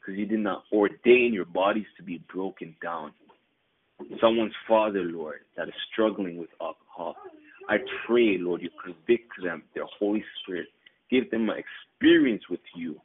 [0.00, 3.12] because you did not ordain your bodies to be broken down.
[4.20, 7.16] Someone's father, Lord, that is struggling with alcohol.
[7.68, 7.76] I
[8.06, 10.66] pray, Lord, you convict them, their Holy Spirit.
[11.10, 13.00] Give them an experience with you.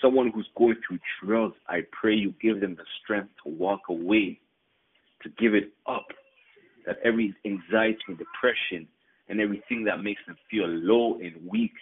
[0.00, 4.38] Someone who's going through drugs, I pray you give them the strength to walk away,
[5.22, 6.06] to give it up.
[6.86, 8.86] That every anxiety and depression
[9.28, 11.72] and everything that makes them feel low and weak,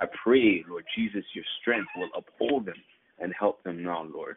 [0.00, 2.82] I pray, Lord Jesus, your strength will uphold them
[3.18, 4.36] and help them now, Lord.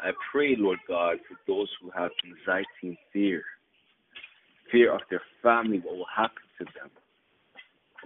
[0.00, 3.42] I pray, Lord God, for those who have anxiety and fear
[4.70, 6.90] fear of their family, what will happen to them.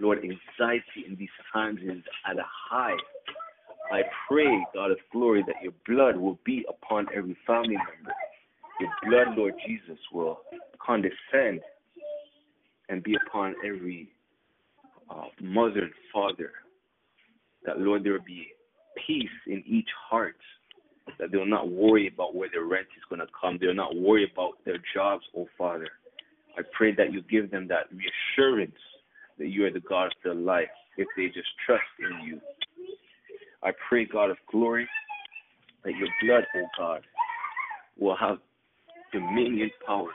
[0.01, 2.97] Lord, anxiety in these times is at a high.
[3.93, 8.11] I pray, God of glory, that your blood will be upon every family member.
[8.79, 10.39] Your blood, Lord Jesus, will
[10.83, 11.61] condescend
[12.89, 14.09] and be upon every
[15.11, 16.53] uh, mother and father.
[17.67, 18.47] That, Lord, there will be
[19.05, 20.37] peace in each heart.
[21.19, 23.59] That they will not worry about where their rent is going to come.
[23.61, 25.89] They will not worry about their jobs, oh Father.
[26.57, 28.79] I pray that you give them that reassurance
[29.37, 32.41] that you are the God of their life if they just trust in you.
[33.63, 34.87] I pray, God of glory,
[35.83, 37.01] that your blood, oh God,
[37.97, 38.37] will have
[39.13, 40.09] dominion power.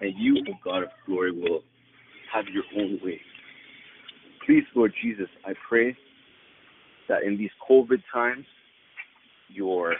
[0.00, 1.62] And you, oh God of glory, will
[2.32, 3.20] have your own way.
[4.46, 5.96] Please, Lord Jesus, I pray
[7.08, 8.44] that in these COVID times,
[9.48, 9.94] your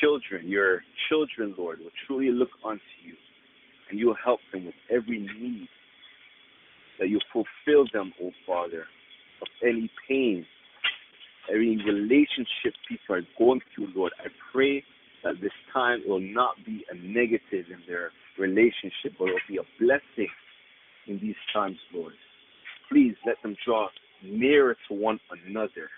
[0.00, 3.14] children, your children, Lord, will truly look unto you
[3.90, 5.68] and you'll help them with every need.
[6.98, 8.84] That you fulfill them, O oh Father,
[9.42, 10.46] of any pain,
[11.50, 14.12] any relationship people are going through, Lord.
[14.20, 14.82] I pray
[15.24, 19.58] that this time will not be a negative in their relationship, but it will be
[19.58, 20.30] a blessing
[21.06, 22.14] in these times, Lord.
[22.90, 23.88] Please let them draw
[24.22, 25.90] nearer to one another.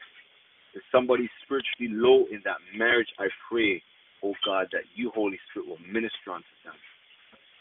[0.74, 3.82] If somebody's spiritually low in that marriage, I pray,
[4.22, 6.74] oh God, that you, Holy Spirit, will minister unto them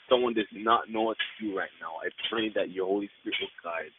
[0.09, 3.37] someone does not know what to do right now, I pray that your Holy Spirit
[3.41, 3.91] will guide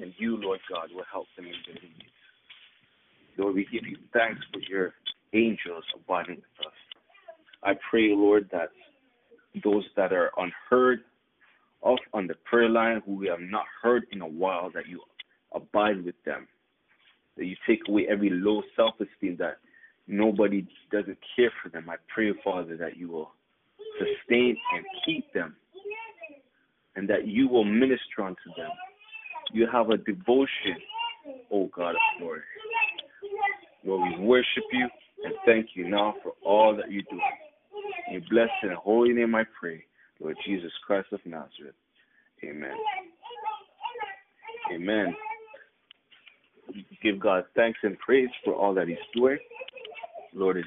[0.00, 2.21] and you, Lord God, will help them in their needs.
[3.38, 4.94] Lord, we give you thanks for your
[5.32, 6.72] angels abiding with us.
[7.62, 8.70] I pray, Lord, that
[9.64, 11.00] those that are unheard
[11.82, 15.00] of on the prayer line who we have not heard in a while, that you
[15.54, 16.46] abide with them.
[17.36, 19.58] That you take away every low self esteem that
[20.06, 21.88] nobody doesn't care for them.
[21.88, 23.32] I pray, Father, that you will
[23.98, 25.56] sustain and keep them,
[26.96, 28.70] and that you will minister unto them.
[29.52, 30.76] You have a devotion,
[31.50, 32.40] O God of glory.
[33.84, 34.88] Lord, we worship you
[35.24, 37.18] and thank you now for all that you do.
[38.08, 39.84] In your blessed and holy name I pray,
[40.20, 41.74] Lord Jesus Christ of Nazareth.
[42.44, 42.76] Amen.
[44.72, 45.14] Amen.
[47.02, 49.38] Give God thanks and praise for all that He's doing.
[50.34, 50.64] Lord is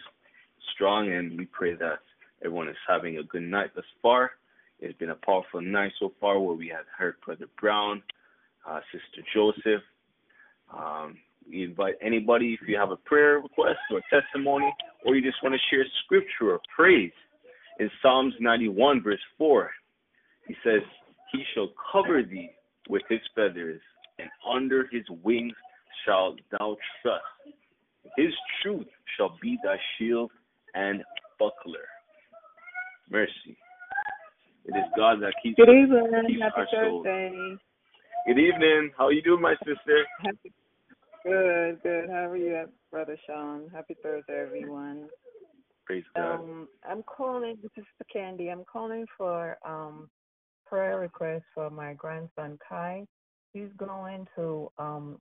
[0.73, 1.99] strong, and we pray that
[2.43, 4.31] everyone is having a good night thus far.
[4.79, 8.03] It's been a powerful night so far where we have heard Brother Brown,
[8.67, 9.81] uh, Sister Joseph.
[10.75, 11.17] Um,
[11.49, 14.71] we invite anybody if you have a prayer request or testimony,
[15.05, 17.11] or you just want to share scripture or praise.
[17.79, 19.69] In Psalms 91, verse 4,
[20.47, 20.81] he says,
[21.31, 22.51] He shall cover thee
[22.89, 23.81] with his feathers,
[24.19, 25.53] and under his wings
[26.05, 27.23] shalt thou trust.
[28.17, 28.31] His
[28.61, 28.87] truth
[29.17, 30.31] shall be thy shield
[30.73, 31.03] and
[31.37, 31.87] buckler.
[33.09, 33.57] Mercy.
[34.65, 36.23] It is God that keeps, Good evening.
[36.27, 37.05] keeps Happy our souls.
[37.05, 37.57] Thursday.
[38.27, 38.91] Good evening.
[38.97, 40.05] How are you doing, my sister?
[40.23, 40.51] Happy.
[41.25, 42.09] Good, good.
[42.09, 43.67] How are you, Brother Sean?
[43.73, 45.09] Happy Thursday, everyone.
[45.83, 46.35] Praise God.
[46.35, 47.57] Um, I'm calling.
[47.63, 48.49] This is Candy.
[48.49, 50.07] I'm calling for um
[50.67, 53.07] prayer request for my grandson Kai.
[53.53, 55.19] He's going to um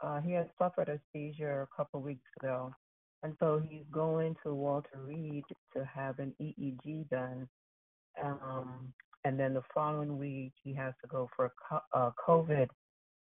[0.00, 2.72] uh he had suffered a seizure a couple weeks ago,
[3.24, 5.42] and so he's going to Walter Reed
[5.76, 7.48] to have an EEG done.
[8.22, 8.92] Um,
[9.24, 11.50] and then the following week he has to go for
[11.94, 12.68] a COVID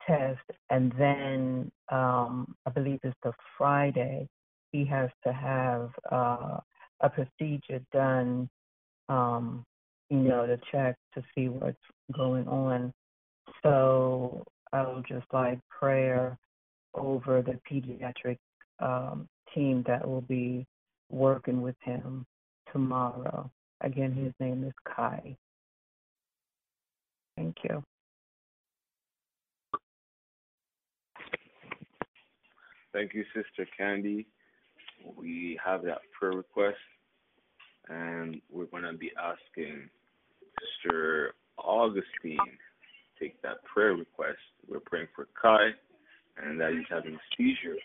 [0.08, 4.28] test, and then um I believe it's the Friday
[4.76, 6.58] he has to have uh,
[6.99, 8.49] a procedure done,
[9.08, 9.66] um,
[10.10, 11.78] you know, to check to see what's
[12.14, 12.93] going on.
[13.64, 14.43] So
[14.74, 16.38] I would just like prayer
[16.93, 18.38] over the pediatric
[18.80, 20.66] um, team that will be
[21.10, 22.26] working with him
[22.74, 23.49] tomorrow.
[23.82, 25.38] Again, his name is Kai.
[27.38, 27.82] Thank you.
[32.96, 34.26] Thank you, Sister Candy.
[35.18, 36.78] We have that prayer request,
[37.89, 39.89] and we're going to be asking
[40.82, 44.38] Sister Augustine to take that prayer request.
[44.70, 45.72] We're praying for Kai,
[46.41, 47.76] and that he's having a seizure.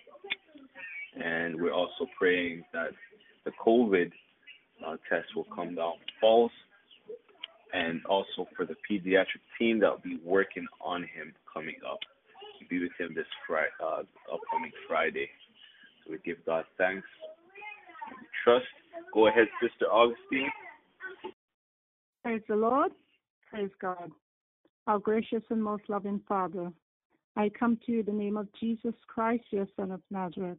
[1.21, 2.91] And we're also praying that
[3.45, 4.13] the COVID
[4.87, 6.53] uh, test will come down false,
[7.73, 11.99] and also for the pediatric team that will be working on him coming up
[12.61, 14.03] to be with him this Friday, uh,
[14.33, 15.29] upcoming Friday.
[16.05, 17.07] So we give God thanks.
[18.11, 18.67] We trust.
[19.13, 20.51] Go ahead, Sister Augustine.
[22.23, 22.93] Praise the Lord.
[23.51, 24.11] Praise God.
[24.87, 26.71] Our gracious and most loving Father,
[27.37, 30.59] I come to you in the name of Jesus Christ, your Son of Nazareth.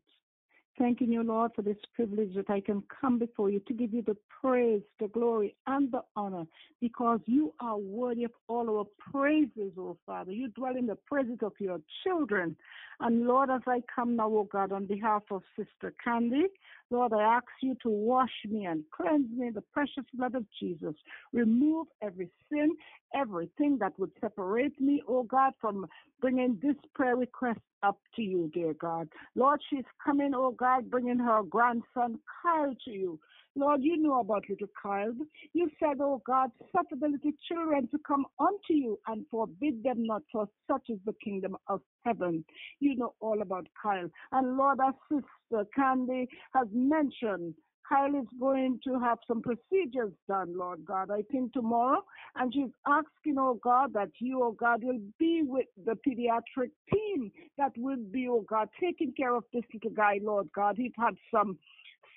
[0.81, 4.01] Thanking you, Lord, for this privilege that I can come before you to give you
[4.01, 6.45] the praise, the glory, and the honor
[6.79, 10.31] because you are worthy of all our praises, oh Father.
[10.31, 12.55] You dwell in the presence of your children.
[12.99, 16.45] And Lord, as I come now, oh God, on behalf of Sister Candy,
[16.91, 20.45] Lord, I ask you to wash me and cleanse me in the precious blood of
[20.59, 20.93] Jesus.
[21.31, 22.71] Remove every sin,
[23.15, 25.87] everything that would separate me, oh God, from
[26.19, 29.07] bringing this prayer request up to you, dear God.
[29.35, 33.19] Lord, she's coming, oh God, bringing her grandson Kyle to you.
[33.55, 35.13] Lord, you know about little Kyle.
[35.53, 40.05] You said, oh God, suffer the little children to come unto you and forbid them
[40.05, 42.45] not, for such is the kingdom of heaven.
[42.79, 44.09] You know all about Kyle.
[44.31, 47.55] And Lord, our sister Candy has mentioned
[47.91, 52.01] Kyle is going to have some procedures done, Lord God, I think tomorrow.
[52.35, 57.31] And she's asking, oh God, that you, oh God, will be with the pediatric team
[57.57, 60.75] that will be, oh God, taking care of this little guy, Lord God.
[60.77, 61.57] He's had some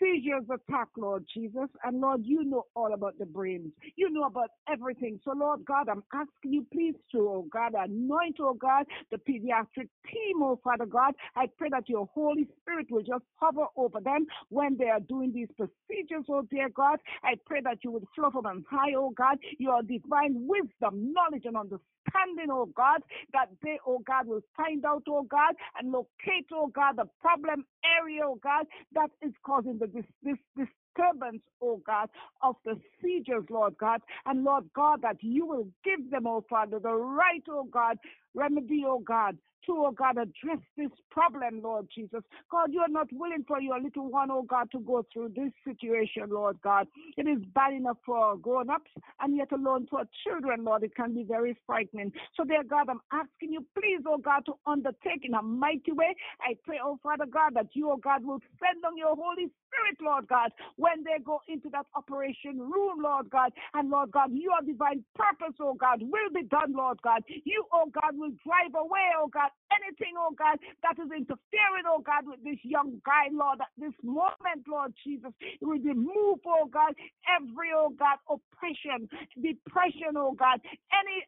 [0.00, 1.68] seizures attack, Lord Jesus.
[1.84, 3.72] And Lord, you know all about the brains.
[3.96, 5.20] You know about everything.
[5.24, 9.88] So, Lord God, I'm asking you, please, to, oh God, anoint, oh God, the pediatric
[10.10, 11.14] team, oh Father God.
[11.36, 15.32] I pray that your Holy Spirit will just hover over them when they are doing
[15.32, 16.98] these procedures, oh dear God.
[17.22, 21.56] I pray that you would flow on high, oh God, your divine wisdom, knowledge, and
[21.56, 21.80] understanding,
[22.50, 23.02] oh God,
[23.32, 27.64] that they, oh God, will find out, oh God, and locate, oh God, the problem
[28.00, 32.08] area, oh God, that is causing the this this disturbance, oh God,
[32.42, 34.00] of the seizures, Lord God.
[34.26, 37.98] And Lord God, that you will give them, oh Father, the right, oh God,
[38.34, 39.36] remedy, oh God,
[39.66, 42.22] to, oh God, address this problem, Lord Jesus.
[42.50, 45.52] God, you are not willing for your little one, oh God, to go through this
[45.64, 46.86] situation, Lord God.
[47.16, 48.90] It is bad enough for grown ups
[49.20, 50.82] and yet alone for children, Lord.
[50.82, 52.12] It can be very frightening.
[52.36, 56.14] So, dear God, I'm asking you, please, oh God, to undertake in a mighty way.
[56.40, 59.98] I pray, oh Father God, that you, oh God, will send on your Holy Spirit,
[60.00, 63.52] Lord God, when they go into that operation room, Lord God.
[63.74, 67.22] And Lord God, your divine purpose, oh God, will be done, Lord God.
[67.44, 72.02] You, oh God, will drive away, oh God, anything, oh God, that is interfering, oh
[72.04, 75.32] God, with this young guy, Lord, at this moment, Lord Jesus.
[75.60, 76.94] Will remove, oh God,
[77.28, 79.08] every, oh God, oppression,
[79.40, 80.60] depression, oh God,
[80.94, 81.18] any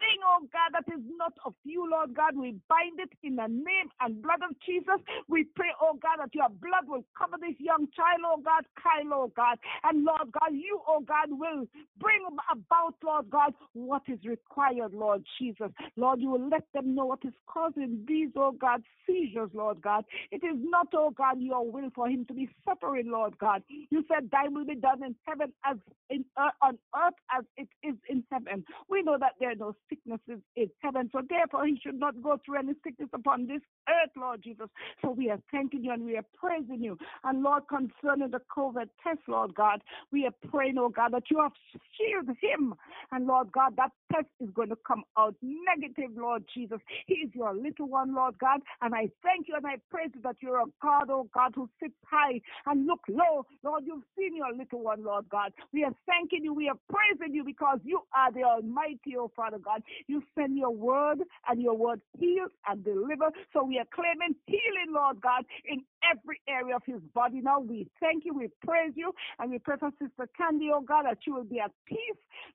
[0.00, 3.46] Anything, oh God, that is not of you, Lord God, we bind it in the
[3.48, 5.00] name and blood of Jesus.
[5.28, 9.12] We pray, oh God, that your blood will cover this young child, oh God, Kyle,
[9.14, 9.58] oh God.
[9.84, 11.66] And Lord God, you, oh God, will
[11.98, 15.70] bring about, Lord God, what is required, Lord Jesus.
[15.96, 20.04] Lord, you will let them know what is causing these, oh God, seizures, Lord God.
[20.32, 23.62] It is not, oh God, your will for him to be suffering, Lord God.
[23.90, 25.76] You said, Thy will be done in heaven as
[26.10, 28.64] in uh, on earth as it is in heaven.
[28.88, 32.38] We know that there are no sicknesses in heaven, so therefore he should not go
[32.44, 34.68] through any sickness upon this earth, Lord Jesus.
[35.02, 36.98] So we are thanking you and we are praising you.
[37.24, 39.82] And Lord, concerning the COVID test, Lord God,
[40.12, 41.52] we are praying, oh God, that you have
[41.96, 42.74] shielded him.
[43.12, 46.78] And Lord God, that test is going to come out negative, Lord Jesus.
[47.06, 48.60] He is your little one, Lord God.
[48.82, 51.68] And I thank you and I praise you that you're a God, oh God, who
[51.80, 53.46] sits high and look low.
[53.62, 55.52] Lord, you've seen your little one, Lord God.
[55.72, 56.54] We are thanking you.
[56.54, 59.77] We are praising you because you are the Almighty, oh Father God.
[60.06, 63.32] You send your word and your word heals and delivers.
[63.52, 67.40] So we are claiming healing, Lord God, in every area of his body.
[67.42, 71.04] Now we thank you, we praise you, and we pray for Sister Candy, oh God,
[71.04, 71.98] that you will be at peace,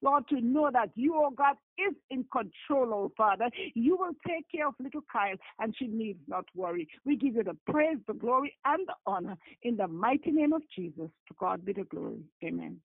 [0.01, 3.49] Lord, to know that you, oh God, is in control, oh Father.
[3.76, 6.88] You will take care of little Kyle, and she needs not worry.
[7.05, 10.61] We give you the praise, the glory, and the honor in the mighty name of
[10.76, 11.09] Jesus.
[11.28, 12.24] To God be the glory.
[12.43, 12.80] Amen.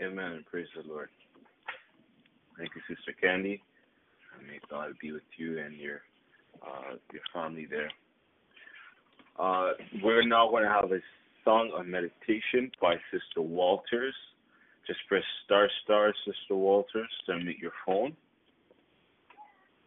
[0.00, 0.44] Amen.
[0.50, 1.08] Praise the Lord.
[2.58, 3.62] Thank you, Sister Candy.
[4.36, 6.02] And may God be with you and your
[6.62, 7.90] uh, your family there.
[9.38, 9.72] Uh,
[10.02, 11.00] we're now going to have a
[11.44, 14.14] song of meditation by Sister Walters.
[14.86, 18.16] Just press star star, Sister Walters, to unmute your phone.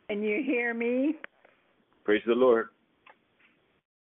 [0.10, 1.16] Can you hear me?
[2.04, 2.70] Praise the Lord.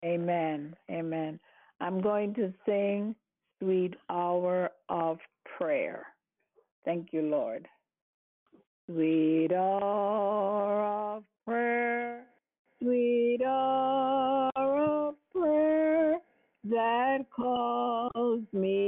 [0.04, 0.74] Amen.
[0.90, 1.38] Amen.
[1.80, 3.14] I'm going to sing
[3.60, 5.18] Sweet Hour of
[5.58, 6.06] Prayer.
[6.84, 7.68] Thank you, Lord.
[8.86, 12.24] Sweet hour of prayer,
[12.80, 16.18] sweet hour of prayer
[16.64, 18.81] that calls me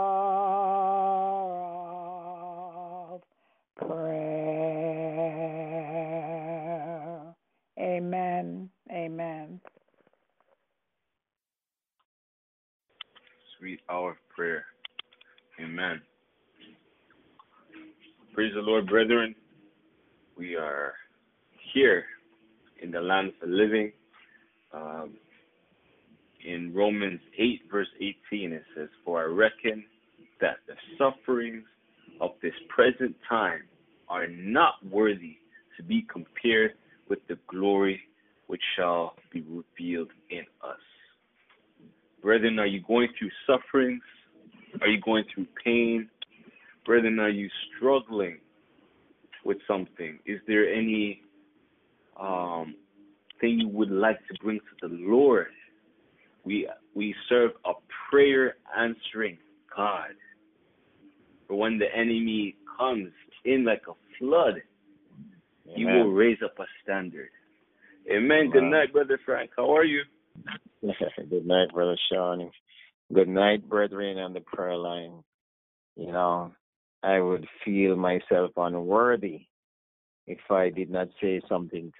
[3.14, 3.22] of
[3.78, 4.10] prayer.
[7.80, 8.72] Amen.
[8.91, 9.62] Amen.
[13.60, 14.66] Sweet hour of prayer.
[15.64, 16.02] Amen.
[18.34, 19.36] Praise the Lord, brethren.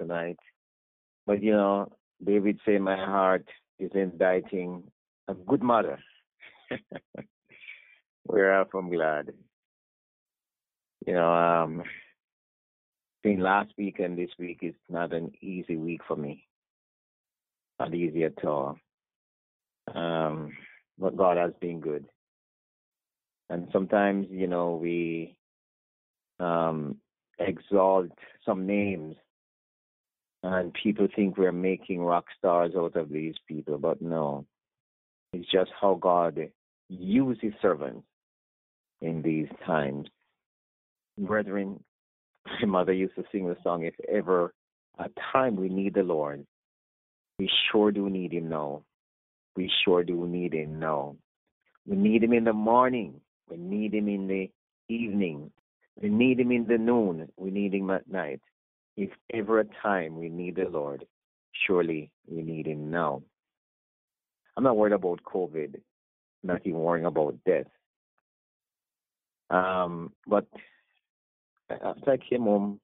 [0.10, 0.39] Tonight.
[1.26, 1.91] But you know,
[2.24, 3.45] David say my heart
[3.78, 4.84] is inditing
[5.28, 5.99] a good mother.
[8.26, 9.30] Whereof I'm glad.
[11.05, 11.84] You know, um
[13.22, 16.45] between last week and this week is not an easy week for me.
[17.80, 18.78] Not easy at all.
[19.93, 20.51] Um,
[20.97, 22.05] but God has been good.
[23.49, 25.36] And sometimes, you know, we
[26.39, 26.97] um,
[27.39, 28.12] exalt
[28.45, 29.16] some names
[30.43, 34.45] and people think we're making rock stars out of these people, but no.
[35.33, 36.49] It's just how God
[36.87, 38.05] uses servants
[39.01, 40.07] in these times.
[41.17, 41.83] Brethren,
[42.61, 44.53] my mother used to sing the song, If ever
[44.97, 46.45] a time we need the Lord,
[47.37, 48.83] we sure do need him now.
[49.55, 51.15] We sure do need him now.
[51.87, 53.21] We need him in the morning.
[53.49, 54.49] We need him in the
[54.93, 55.51] evening.
[56.01, 57.29] We need him in the noon.
[57.37, 58.41] We need him at night.
[58.97, 61.05] If ever a time we need the Lord,
[61.65, 63.23] surely we need him now.
[64.57, 65.79] I'm not worried about COVID,
[66.43, 67.67] not even worrying about death.
[69.49, 70.47] Um, but
[71.69, 72.79] after I came home,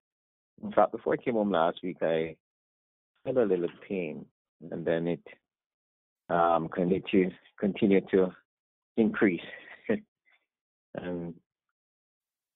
[0.64, 2.36] in fact, before I came home last week, I
[3.26, 4.26] had a little pain,
[4.72, 5.28] and then it
[6.30, 7.32] um, continued to
[8.12, 8.32] to
[8.98, 9.42] increase.
[10.96, 11.34] and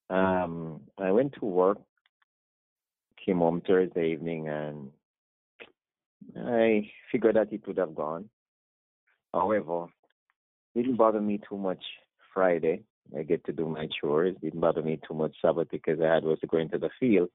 [0.10, 1.78] um, I went to work,
[3.26, 4.92] came home Thursday evening, and
[6.38, 8.30] I figured that it would have gone.
[9.34, 9.88] However,
[10.76, 11.84] didn't bother me too much
[12.34, 12.84] Friday.
[13.18, 14.36] I get to do my chores.
[14.42, 17.30] Didn't bother me too much Sabbath because I had was to go into the field,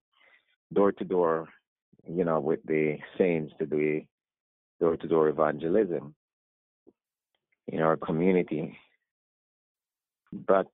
[0.72, 1.48] door to door,
[2.08, 4.02] you know, with the saints to do
[4.80, 6.14] door to door evangelism
[7.68, 8.76] in our community.
[10.32, 10.70] But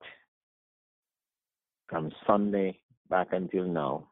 [1.89, 4.10] from Sunday back until now,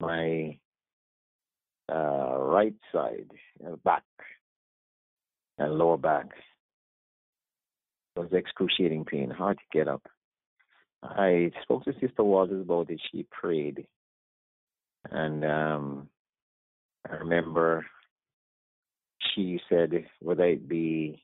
[0.00, 0.58] my
[1.92, 3.30] uh, right side,
[3.66, 4.02] uh, back,
[5.58, 6.26] and lower back
[8.16, 10.02] was excruciating pain, hard to get up.
[11.02, 13.00] I spoke to Sister Walters about it.
[13.10, 13.86] She prayed.
[15.10, 16.08] And um,
[17.10, 17.84] I remember
[19.34, 21.22] she said, whether it be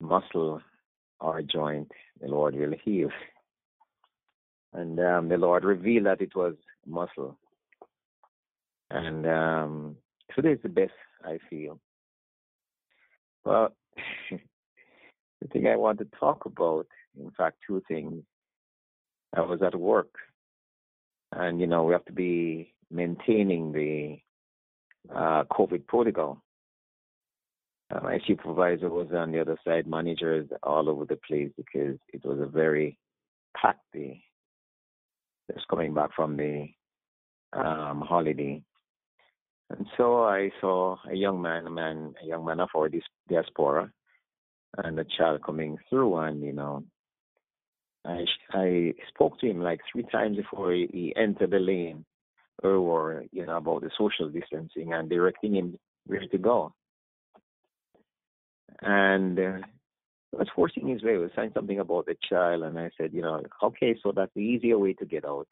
[0.00, 0.60] muscle
[1.20, 1.90] or joint,
[2.20, 3.10] the Lord will heal.
[4.76, 6.54] And um, the Lord revealed that it was
[6.86, 7.38] muscle.
[8.90, 9.96] And um,
[10.34, 10.92] today is the best
[11.24, 11.80] I feel.
[13.46, 13.74] Well,
[14.30, 16.86] the thing I want to talk about,
[17.18, 18.22] in fact, two things.
[19.34, 20.14] I was at work,
[21.32, 24.18] and you know we have to be maintaining the
[25.14, 26.42] uh, COVID protocol.
[27.90, 32.24] Uh, my supervisor was on the other side, managers all over the place because it
[32.24, 32.98] was a very
[33.60, 34.22] packed day.
[35.52, 36.66] Just coming back from the
[37.52, 38.62] um, holiday,
[39.70, 42.88] and so I saw a young man, a man, a young man of our
[43.28, 43.90] diaspora,
[44.78, 46.84] and a child coming through, and you know,
[48.04, 52.04] I I spoke to him like three times before he, he entered the lane,
[52.62, 55.76] or you know about the social distancing and directing him
[56.06, 56.72] where to go.
[58.82, 59.58] And uh,
[60.36, 61.14] was forcing his way.
[61.14, 64.32] I was saying something about the child, and I said, you know, okay, so that's
[64.34, 65.48] the easier way to get out,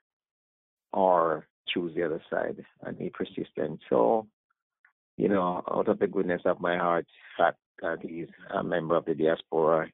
[0.93, 2.65] or choose the other side.
[2.83, 3.79] And he persisted.
[3.89, 4.27] So,
[5.17, 7.07] you know, out of the goodness of my heart,
[7.37, 9.89] fact that he's a member of the diaspora,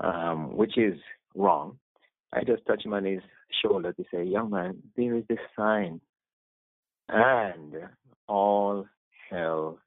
[0.00, 0.94] um, which is
[1.34, 1.78] wrong.
[2.32, 3.22] I just touched him on his
[3.62, 6.00] shoulder to say, young man, there is this sign.
[7.08, 7.74] And
[8.26, 8.86] all
[9.30, 9.78] hell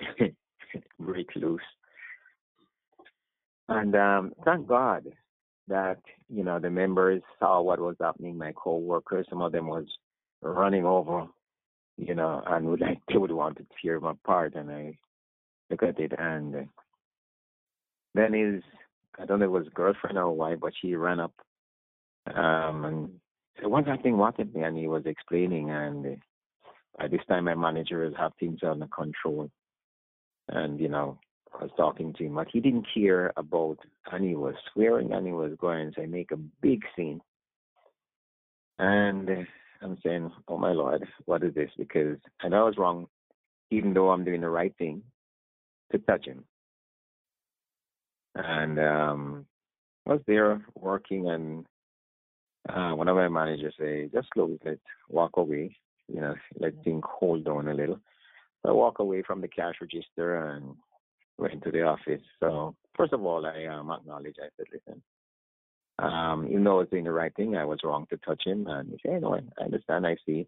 [1.00, 1.60] break loose.
[3.68, 5.04] And um, thank God
[5.68, 5.98] that
[6.28, 8.38] you know the members saw what was happening.
[8.38, 9.84] My co-workers, some of them was
[10.42, 11.26] running over,
[11.96, 14.54] you know, and would like they would want to tear him apart.
[14.54, 14.98] And I
[15.70, 16.68] look at it, and
[18.14, 18.62] then his
[19.18, 21.34] I don't know if it was girlfriend or wife, but she ran up
[22.34, 23.10] um and
[23.56, 24.16] said, "What's happening?
[24.16, 26.16] What happening?" And he was explaining, and
[26.98, 29.50] by this time my managers have things under control,
[30.48, 31.18] and you know
[31.54, 33.78] I was talking to him, but he didn't care about,
[34.12, 37.20] and he was swearing and he was going to make a big scene.
[38.78, 39.28] And
[39.82, 41.70] I'm saying, oh my Lord, what is this?
[41.76, 43.06] Because I know I was wrong,
[43.70, 45.02] even though I'm doing the right thing
[45.92, 46.44] to touch him.
[48.34, 49.46] And um,
[50.06, 51.66] I was there working, and
[52.68, 55.76] uh, one of my managers say, just close it, walk away,
[56.06, 57.98] you know, let things hold down a little.
[58.62, 60.74] So I walk away from the cash register and
[61.38, 62.22] went to the office.
[62.40, 64.36] So first of all, I um, acknowledge.
[64.40, 65.02] I said, listen,
[65.98, 68.66] um, even though I was doing the right thing, I was wrong to touch him.
[68.66, 70.06] And he said, no, I understand.
[70.06, 70.46] I see.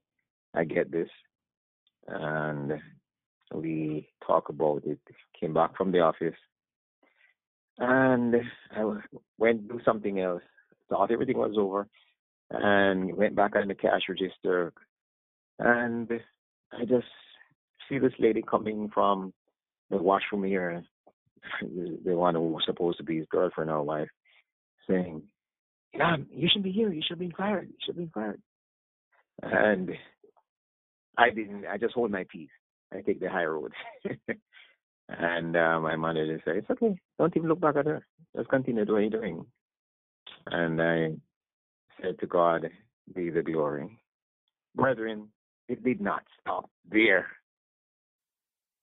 [0.55, 1.09] I get this.
[2.09, 2.81] And
[3.53, 4.99] we talk about it.
[5.39, 6.37] Came back from the office,
[7.79, 8.37] and
[8.77, 8.99] I
[9.39, 10.43] went do something else.
[10.89, 11.89] Thought everything was over,
[12.51, 14.73] and went back on the cash register,
[15.59, 16.11] and
[16.73, 17.07] I just
[17.89, 19.33] see this lady coming from
[19.91, 20.83] the washroom here,
[21.63, 24.09] the one who was supposed to be his girlfriend or wife,
[24.89, 25.23] saying,
[25.93, 26.93] "Yeah, you should be here.
[26.93, 27.69] You should be fired.
[27.69, 28.41] You should be fired."
[29.43, 29.91] And
[31.17, 31.67] I didn't.
[31.67, 32.51] I just hold my peace.
[32.93, 33.73] I take the high road.
[35.09, 36.99] and uh, my manager said, "It's okay.
[37.19, 38.07] Don't even look back at her.
[38.37, 39.47] Just continue doing what you're doing."
[40.47, 41.13] And I
[42.01, 42.71] said to God,
[43.15, 43.99] "Be the glory."
[44.75, 45.29] Brethren,
[45.69, 47.27] it did not stop there.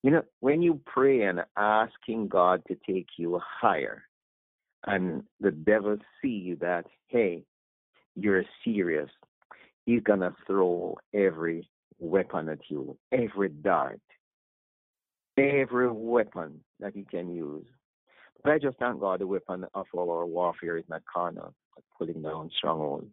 [0.04, 4.04] You know, when you pray and asking God to take you higher,
[4.86, 7.44] and the devil see that, hey,
[8.16, 9.10] you're serious,
[9.86, 11.68] he's gonna throw every
[12.00, 14.00] weapon at you, every dart,
[15.38, 17.66] every weapon that he can use.
[18.44, 21.84] But I just thank God the weapon of all our warfare is not carnal, but
[21.98, 23.08] pulling down strongholds.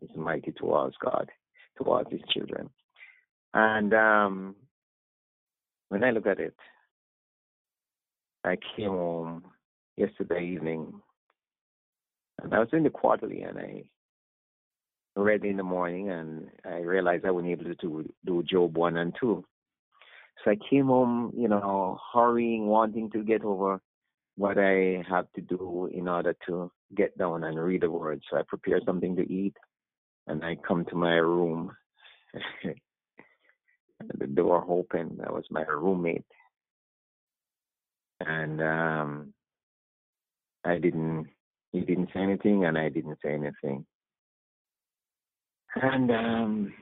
[0.00, 1.30] It's mighty towards God,
[1.76, 2.70] towards his children.
[3.54, 4.56] And um,
[5.92, 6.54] when I look at it,
[8.44, 9.44] I came home
[9.98, 10.90] yesterday evening
[12.42, 13.82] and I was doing the quarterly and I
[15.14, 19.14] read in the morning and I realized I wasn't able to do, Job 1 and
[19.20, 19.44] 2.
[20.42, 23.78] So I came home, you know, hurrying, wanting to get over
[24.38, 28.22] what I have to do in order to get down and read the word.
[28.30, 29.58] So I prepared something to eat
[30.26, 31.70] and I come to my room
[34.18, 35.16] the door open.
[35.18, 36.24] That was my roommate.
[38.20, 39.34] And um,
[40.64, 41.26] I didn't,
[41.72, 43.84] he didn't say anything, and I didn't say anything.
[45.74, 46.74] And um,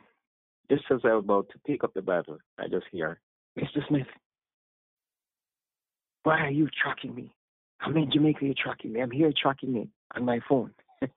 [0.71, 3.21] just as I was about to pick up the Bible, I just hear,
[3.59, 3.87] Mr.
[3.89, 4.07] Smith,
[6.23, 7.33] why are you tracking me?
[7.81, 9.01] I'm in Jamaica, you're tracking me.
[9.01, 10.73] I'm here tracking me on my phone.
[11.01, 11.11] and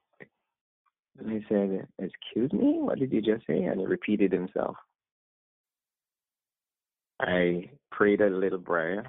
[1.28, 3.64] I said, Excuse me, what did you just say?
[3.64, 4.78] And he repeated himself.
[7.24, 9.06] I prayed a little prayer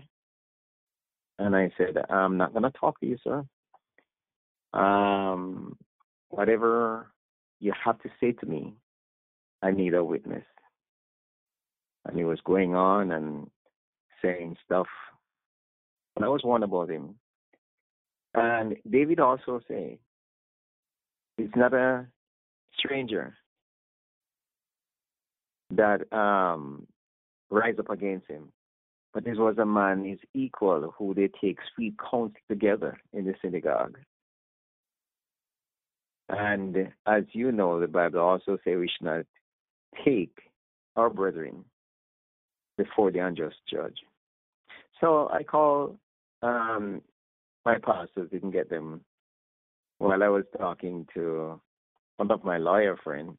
[1.38, 3.44] and I said, I'm not going to talk to you, sir.
[4.72, 5.76] Um,
[6.30, 7.12] whatever
[7.60, 8.74] you have to say to me,
[9.62, 10.44] I need a witness.
[12.06, 13.50] And he was going on and
[14.22, 14.86] saying stuff.
[16.16, 17.14] And I was warned about him.
[18.34, 19.98] And David also say,
[21.36, 22.06] he's not a
[22.78, 23.34] stranger
[25.70, 26.86] that um,
[27.50, 28.52] rise up against him.
[29.12, 33.34] But this was a man, his equal, who they take sweet counsel together in the
[33.40, 33.98] synagogue.
[36.28, 39.26] And as you know, the Bible also says we should not
[40.04, 40.36] take
[40.96, 41.64] our brethren
[42.76, 43.98] before the unjust judge.
[45.00, 45.96] So I call
[46.42, 47.02] um,
[47.64, 49.02] my pastors, didn't get them
[49.98, 51.60] while I was talking to
[52.16, 53.36] one of my lawyer friends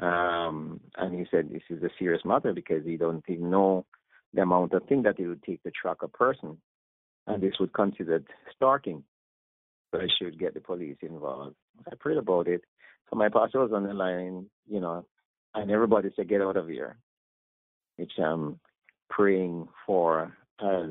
[0.00, 3.84] um, and he said this is a serious matter because he don't even know
[4.32, 6.56] the amount of thing that it would take to track a person.
[7.26, 8.22] And this would consider
[8.54, 9.04] stalking.
[9.92, 11.56] So I should get the police involved.
[11.86, 12.62] I prayed about it.
[13.10, 15.04] So my pastor was on the line, you know,
[15.54, 16.96] and everybody said, get out of here,
[17.96, 18.60] which I'm
[19.10, 20.90] praying for as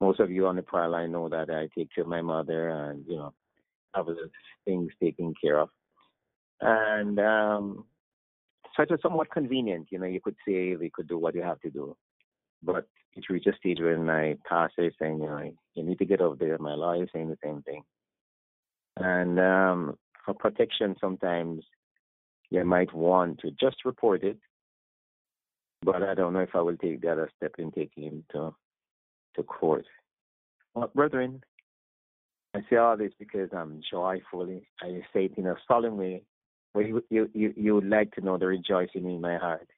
[0.00, 2.68] most of you on the prayer line know that I take care of my mother
[2.68, 3.32] and, you know,
[3.94, 4.06] have
[4.64, 5.68] things taken care of.
[6.60, 7.84] And um,
[8.76, 9.88] so it was somewhat convenient.
[9.90, 11.96] You know, you could say we could do what you have to do.
[12.62, 16.04] But it reached a stage when my pastor is saying, you know, you need to
[16.04, 16.58] get over there.
[16.58, 17.82] My lawyer is saying the same thing.
[18.96, 21.64] And um, for protection, sometimes
[22.50, 24.38] you might want to just report it,
[25.82, 28.54] but I don't know if I will take the other step in taking him to
[29.36, 29.84] to court.
[30.74, 31.42] But brethren,
[32.54, 34.68] I say all this because I'm joyfully.
[34.80, 36.22] I say it in a solemn way,
[36.74, 39.68] where you you you, you would like to know the rejoicing in my heart,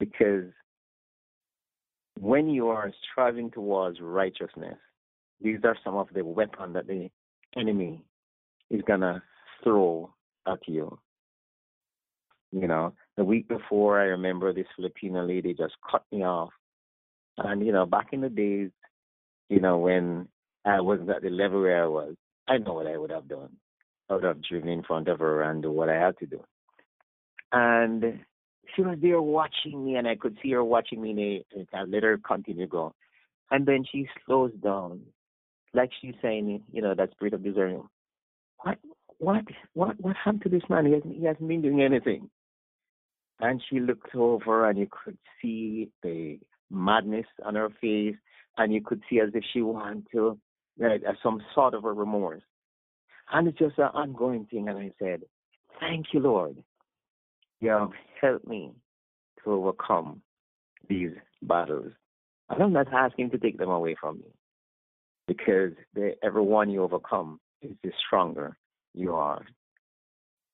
[0.00, 0.44] because
[2.18, 4.78] when you are striving towards righteousness,
[5.42, 7.10] these are some of the weapons that the
[7.56, 8.02] enemy
[8.70, 9.22] is gonna
[9.62, 10.14] throw
[10.46, 10.98] at you.
[12.52, 16.50] You know, the week before, I remember this Filipino lady just cut me off.
[17.36, 18.70] And, you know, back in the days,
[19.50, 20.28] you know, when
[20.64, 22.14] I wasn't at the level where I was,
[22.48, 23.50] I know what I would have done.
[24.08, 26.44] I of driven in front of her and what I had to do.
[27.52, 28.20] And
[28.74, 32.02] she was there watching me, and I could see her watching me, and I let
[32.02, 32.94] her continue go.
[33.50, 35.00] And then she slows down,
[35.72, 37.84] like she's saying, you know, that spirit of discernment.
[38.62, 38.78] What,
[39.18, 39.44] what,
[39.74, 40.86] what, what happened to this man?
[40.86, 42.28] He hasn't, he hasn't been doing anything.
[43.40, 46.38] And she looked over, and you could see the
[46.70, 48.16] madness on her face,
[48.56, 50.38] and you could see as if she wanted to,
[50.78, 52.42] right, as some sort of a remorse.
[53.32, 54.68] And it's just an ongoing thing.
[54.68, 55.22] And I said,
[55.80, 56.62] Thank you, Lord.
[57.60, 58.72] You have helped me
[59.44, 60.22] to overcome
[60.88, 61.10] these
[61.42, 61.92] battles.
[62.48, 64.32] And I'm not asking to take them away from me
[65.26, 68.56] because the, every one you overcome is the stronger
[68.94, 69.44] you are.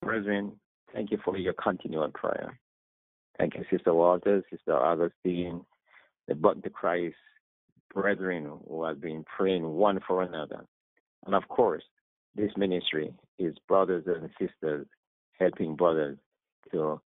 [0.00, 0.52] Brethren,
[0.92, 2.58] thank you for your continual prayer.
[3.38, 5.64] Thank you, Sister Walters, Sister Augustine,
[6.28, 7.16] the Button to Christ
[7.92, 10.64] brethren who have been praying one for another.
[11.26, 11.82] And of course,
[12.34, 14.86] this ministry is brothers and sisters
[15.38, 16.18] helping brothers
[16.70, 17.00] to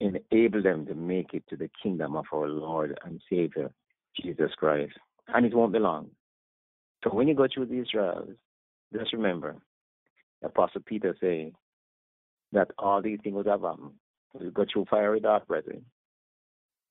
[0.00, 3.70] enable them to make it to the kingdom of our Lord and Savior,
[4.20, 4.94] Jesus Christ.
[5.28, 6.10] And it won't be long.
[7.04, 8.30] So when you go through these trials,
[8.92, 9.56] just remember,
[10.42, 11.52] Apostle Peter saying
[12.52, 13.92] that all these things have happened.
[14.38, 15.84] We go through fiery dark, brethren.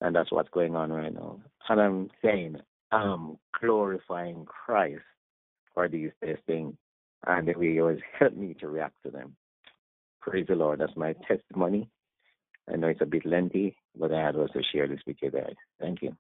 [0.02, 1.40] And that's what's going on right now.
[1.68, 2.58] And I'm saying,
[2.92, 5.02] I'm glorifying Christ
[5.74, 6.12] for these
[6.48, 6.76] things
[7.28, 9.36] and way he always helped me to react to them.
[10.22, 10.80] Praise the Lord.
[10.80, 11.90] That's my testimony.
[12.72, 15.56] I know it's a bit lengthy, but I had also share this with you guys.
[15.80, 16.16] Thank you.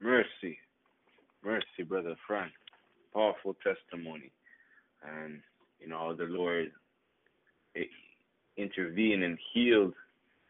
[0.00, 0.58] Mercy.
[1.44, 2.52] Mercy, Brother Frank.
[3.14, 4.30] Powerful testimony.
[5.02, 5.40] And,
[5.80, 6.70] you know, the Lord
[7.76, 7.84] eh,
[8.56, 9.94] intervened and healed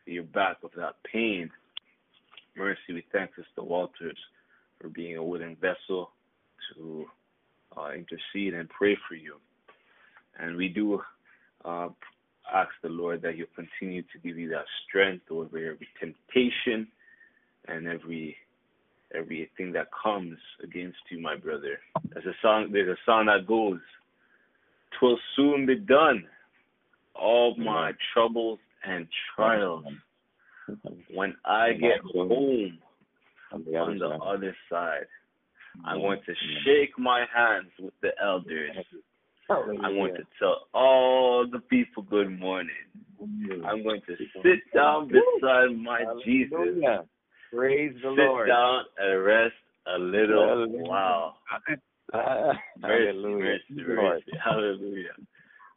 [0.06, 1.50] your back of that pain.
[2.56, 4.18] Mercy, we thank Sister Walters
[4.80, 6.10] for being a willing vessel
[6.74, 7.04] to
[7.76, 9.36] uh, intercede and pray for you.
[10.38, 11.00] And we do
[11.64, 11.88] uh,
[12.52, 16.88] ask the Lord that He'll continue to give you that strength over every temptation
[17.66, 18.36] and every
[19.14, 21.78] everything that comes against you, my brother.
[22.12, 22.68] There's a song.
[22.72, 23.80] There's a song that goes,
[24.98, 26.24] "Twill soon be done,
[27.14, 29.84] all my troubles and trials.
[31.14, 32.78] When I get home
[33.53, 33.64] on
[33.99, 35.07] the other side,
[35.84, 36.03] I mm-hmm.
[36.03, 36.64] want to mm-hmm.
[36.64, 38.70] shake my hands with the elders.
[39.51, 42.68] Oh, I want to tell all the people good morning.
[43.18, 43.64] Mm-hmm.
[43.64, 46.53] I'm going to sit down beside my Jesus.
[47.51, 48.46] Praise the sit Lord.
[48.46, 49.55] Sit down and rest
[49.86, 50.66] a little.
[50.68, 51.38] While.
[52.12, 54.32] mercy, mercy.
[54.44, 55.16] Hallelujah.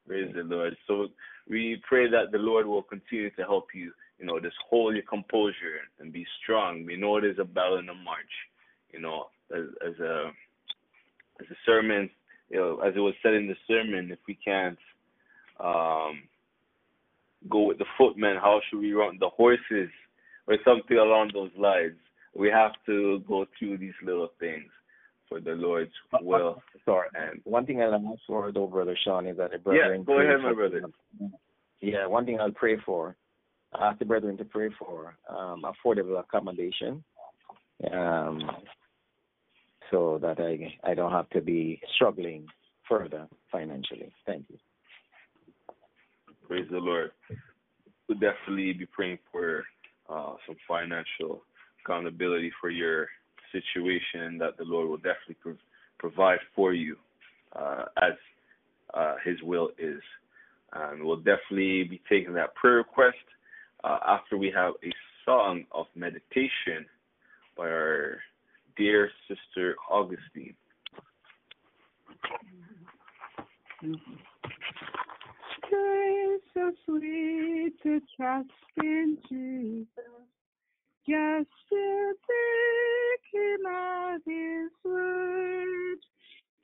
[0.06, 0.76] Praise the Lord.
[0.86, 1.08] So
[1.50, 3.92] we pray that the Lord will continue to help you,
[4.22, 6.86] you know, just hold your composure and be strong.
[6.86, 8.34] We know it is a battle in the march.
[8.94, 10.32] You know, as, as a
[11.42, 12.10] as a sermon
[12.52, 14.78] you know, as it was said in the sermon, if we can't
[15.60, 16.24] um,
[17.50, 19.90] go with the footmen, how should we run the horses,
[20.48, 21.96] or something along those lines?
[22.36, 24.70] We have to go through these little things
[25.30, 25.92] for the Lord's
[26.22, 26.62] will.
[26.84, 27.08] Sorry.
[27.16, 30.02] And one thing I'll ask for, though, brother Sean, is that the brethren.
[30.02, 30.82] Yeah, go ahead, my brother.
[31.80, 33.16] Yeah, one thing I'll pray for.
[33.80, 37.04] Ask the brethren to pray for um, affordable accommodation.
[37.92, 38.42] Um,
[39.90, 42.48] so that I I don't have to be struggling
[42.88, 44.12] further financially.
[44.26, 44.58] Thank you.
[46.48, 47.12] Praise the Lord.
[48.08, 49.64] We'll definitely be praying for
[50.10, 51.44] uh, some financial
[51.84, 53.08] accountability for your
[53.52, 55.56] situation that the Lord will definitely pro-
[55.98, 56.98] provide for you
[57.56, 58.14] uh, as
[58.94, 60.02] uh, His will is.
[60.74, 63.18] And we'll definitely be taking that prayer request
[63.84, 64.92] uh, after we have a
[65.26, 66.86] song of meditation
[67.58, 68.20] by our
[68.78, 70.56] dear sister Augustine.
[75.74, 79.88] It's so sweet to trust in Jesus,
[81.08, 85.98] just to take him at his word,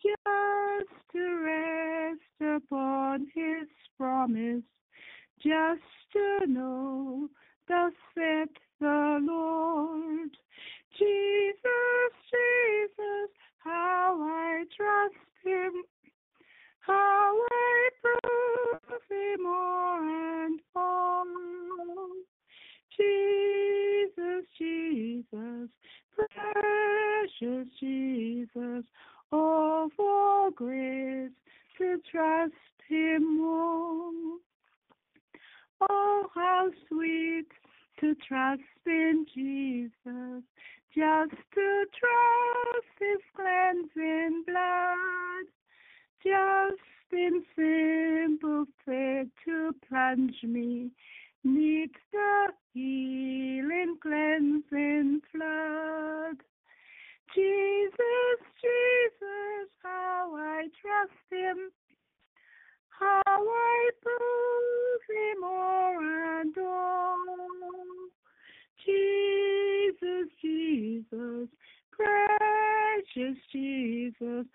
[0.01, 4.63] just to rest upon his promise,
[5.43, 5.81] just
[6.13, 7.29] to know
[7.67, 10.29] thus saith the Lord.
[10.97, 13.29] Jesus, Jesus,
[13.59, 15.83] how I trust him,
[16.79, 21.25] how I prove him more and more.
[22.97, 25.69] Jesus, Jesus,
[26.15, 28.83] precious Jesus,
[29.31, 31.31] oh, for grace
[31.77, 32.53] to trust
[32.88, 34.39] him more.
[35.82, 37.47] Oh, how sweet
[37.99, 40.43] to trust in Jesus,
[40.95, 45.45] just to trust his cleansing blood,
[46.23, 50.91] just in simple faith to plunge me.
[51.43, 56.38] Neath the healing cleansing flood.
[57.36, 61.71] Jesus, Jesus, how I trust him,
[63.00, 67.18] how I prove him more and all.
[68.86, 71.50] Jesus, Jesus,
[71.91, 74.45] precious Jesus,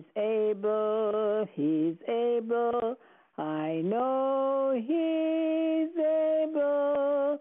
[0.00, 2.96] He's able, he's able.
[3.36, 7.38] I know he's able.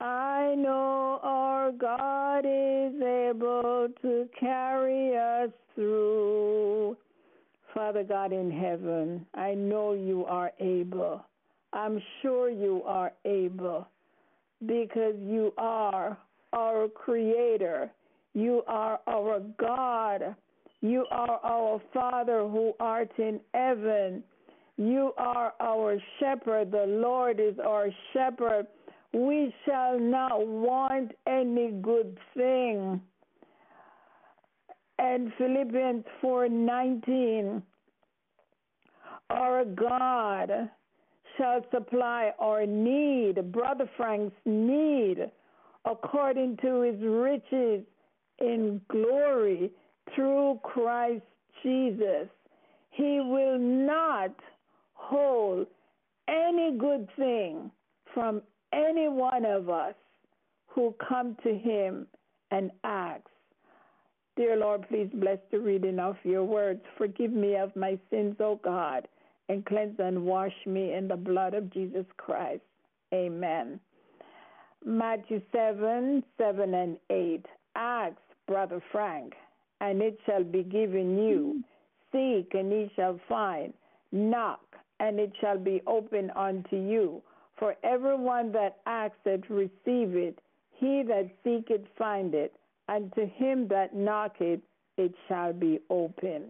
[0.00, 6.96] I know our God is able to carry us through.
[7.74, 11.24] Father God in heaven, I know you are able.
[11.72, 13.88] I'm sure you are able
[14.64, 16.16] because you are
[16.52, 17.90] our creator.
[18.34, 20.36] You are our God.
[20.82, 24.24] You are our Father who art in heaven.
[24.76, 26.70] You are our shepherd.
[26.70, 28.66] The Lord is our shepherd.
[29.12, 33.00] We shall not want any good thing.
[34.98, 37.62] And Philippians 4:19
[39.28, 40.70] Our God
[41.36, 45.30] shall supply our need, Brother Frank's need,
[45.84, 47.84] according to his riches
[48.38, 49.70] in glory
[50.14, 51.24] through Christ
[51.62, 52.28] Jesus.
[52.90, 54.34] He will not
[54.94, 55.66] hold
[56.28, 57.70] any good thing
[58.12, 59.94] from any one of us
[60.66, 62.06] who come to him
[62.50, 63.22] and ask.
[64.36, 66.80] Dear Lord, please bless the reading of your words.
[66.96, 69.06] Forgive me of my sins, O God,
[69.48, 72.62] and cleanse and wash me in the blood of Jesus Christ.
[73.12, 73.80] Amen.
[74.84, 77.44] Matthew 7 7 and 8.
[77.76, 78.16] Ask,
[78.46, 79.34] Brother Frank,
[79.80, 81.54] and it shall be given you.
[81.54, 81.60] Hmm.
[82.12, 83.72] Seek, and ye shall find.
[84.12, 84.60] Knock,
[84.98, 87.22] and it shall be opened unto you.
[87.58, 90.34] For everyone that asketh, receiveth.
[90.72, 92.50] He that seeketh, findeth.
[92.88, 94.60] And to him that knocketh,
[94.96, 96.46] it shall be open.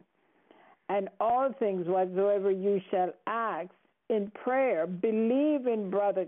[0.89, 3.71] And all things whatsoever you shall ask
[4.09, 6.27] in prayer, believe in brother,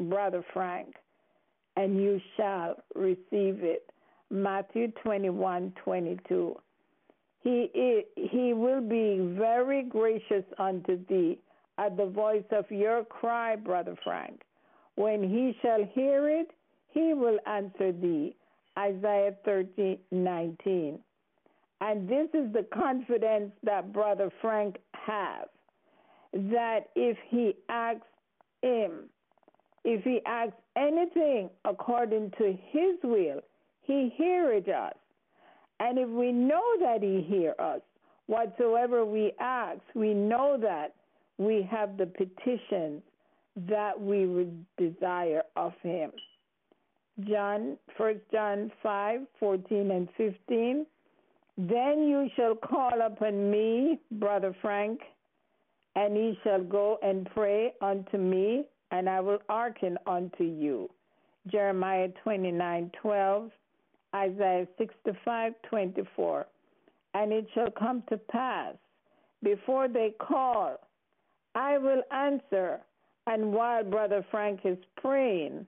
[0.00, 0.94] brother Frank,
[1.76, 3.90] and you shall receive it.
[4.30, 6.56] Matthew 21 22.
[7.42, 11.38] He, he will be very gracious unto thee
[11.78, 14.42] at the voice of your cry, Brother Frank.
[14.96, 16.50] When he shall hear it,
[16.90, 18.34] he will answer thee.
[18.78, 20.98] Isaiah 30 19.
[21.80, 25.46] And this is the confidence that Brother Frank has
[26.32, 28.06] that if he asks
[28.62, 29.08] him,
[29.84, 33.40] if he asks anything according to his will,
[33.86, 34.94] he heareth us.
[35.78, 37.80] And if we know that He hear us,
[38.26, 40.94] whatsoever we ask, we know that
[41.38, 43.02] we have the petitions
[43.68, 46.12] that we would desire of Him.
[47.28, 50.86] John, First John 5 14 and 15.
[51.58, 55.00] Then you shall call upon me, Brother Frank,
[55.94, 60.90] and ye shall go and pray unto me, and I will hearken unto you.
[61.50, 63.50] Jeremiah 29 12.
[64.14, 66.46] Isaiah 65 24.
[67.14, 68.74] And it shall come to pass
[69.42, 70.78] before they call,
[71.54, 72.80] I will answer,
[73.26, 75.66] and while Brother Frank is praying,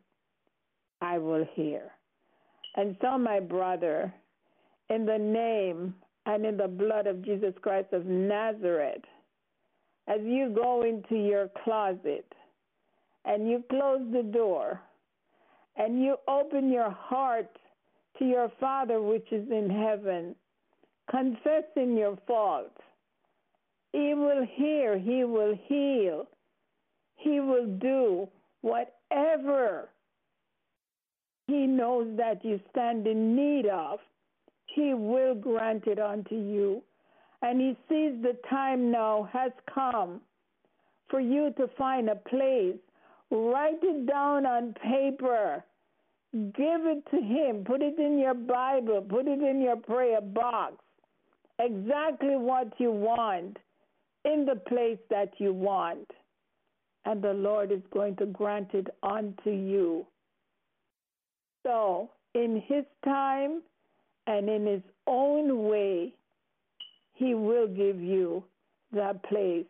[1.00, 1.90] I will hear.
[2.76, 4.12] And so, my brother,
[4.90, 5.94] in the name
[6.26, 9.02] and in the blood of Jesus Christ of Nazareth,
[10.06, 12.26] as you go into your closet
[13.24, 14.80] and you close the door
[15.76, 17.50] and you open your heart
[18.18, 20.34] to your Father which is in heaven,
[21.10, 22.80] confessing your faults.
[23.92, 26.26] He will hear, He will heal,
[27.16, 28.28] He will do
[28.60, 29.88] whatever
[31.46, 34.00] He knows that you stand in need of.
[34.66, 36.82] He will grant it unto you.
[37.40, 40.20] And He sees the time now has come
[41.08, 42.76] for you to find a place.
[43.30, 45.64] Write it down on paper
[46.32, 47.64] Give it to Him.
[47.64, 49.04] Put it in your Bible.
[49.08, 50.74] Put it in your prayer box.
[51.58, 53.56] Exactly what you want
[54.24, 56.10] in the place that you want.
[57.04, 60.06] And the Lord is going to grant it unto you.
[61.64, 63.62] So, in His time
[64.26, 66.12] and in His own way,
[67.14, 68.44] He will give you
[68.92, 69.66] that place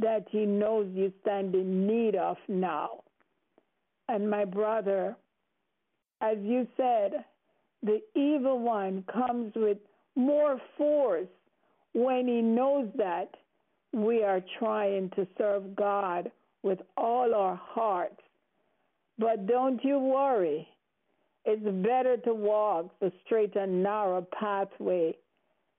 [0.00, 3.02] that He knows you stand in need of now.
[4.08, 5.16] And my brother,
[6.20, 7.24] as you said,
[7.82, 9.78] the evil one comes with
[10.16, 11.28] more force
[11.94, 13.30] when he knows that
[13.92, 16.30] we are trying to serve God
[16.62, 18.20] with all our hearts.
[19.18, 20.68] But don't you worry.
[21.44, 25.16] It's better to walk the straight and narrow pathway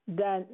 [0.08, 0.46] than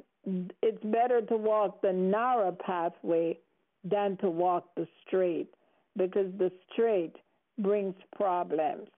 [0.62, 3.38] it's better to walk the narrow pathway
[3.84, 5.48] than to walk the straight
[5.96, 7.14] because the straight
[7.58, 8.88] brings problems.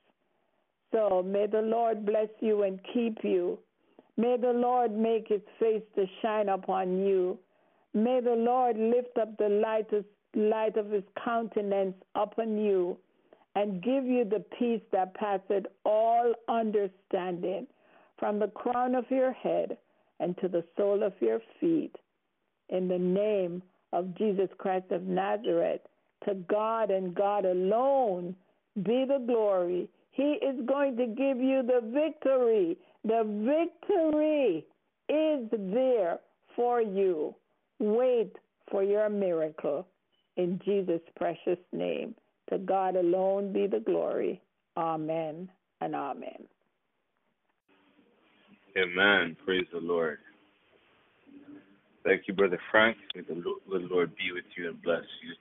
[0.93, 3.59] So may the Lord bless you and keep you.
[4.17, 7.39] May the Lord make his face to shine upon you.
[7.95, 10.05] May the Lord lift up the light of,
[10.35, 12.99] light of his countenance upon you
[13.55, 17.67] and give you the peace that passeth all understanding
[18.19, 19.77] from the crown of your head
[20.21, 21.95] and to the sole of your feet.
[22.69, 23.63] In the name
[23.93, 25.81] of Jesus Christ of Nazareth,
[26.27, 28.35] to God and God alone
[28.77, 29.89] be the glory
[30.19, 32.77] he is going to give you the victory.
[33.05, 34.67] The victory
[35.09, 36.19] is there
[36.57, 37.37] for you.
[37.79, 38.33] Wait
[38.69, 39.87] for your miracle.
[40.37, 42.17] In Jesus' precious name.
[42.51, 44.43] To God alone be the glory.
[44.77, 45.49] Amen
[45.81, 46.49] and amen.
[48.77, 49.37] Amen.
[49.45, 50.19] Praise the Lord.
[52.05, 52.97] Thank you, Brother Frank.
[53.15, 55.35] May the Lord be with you and bless you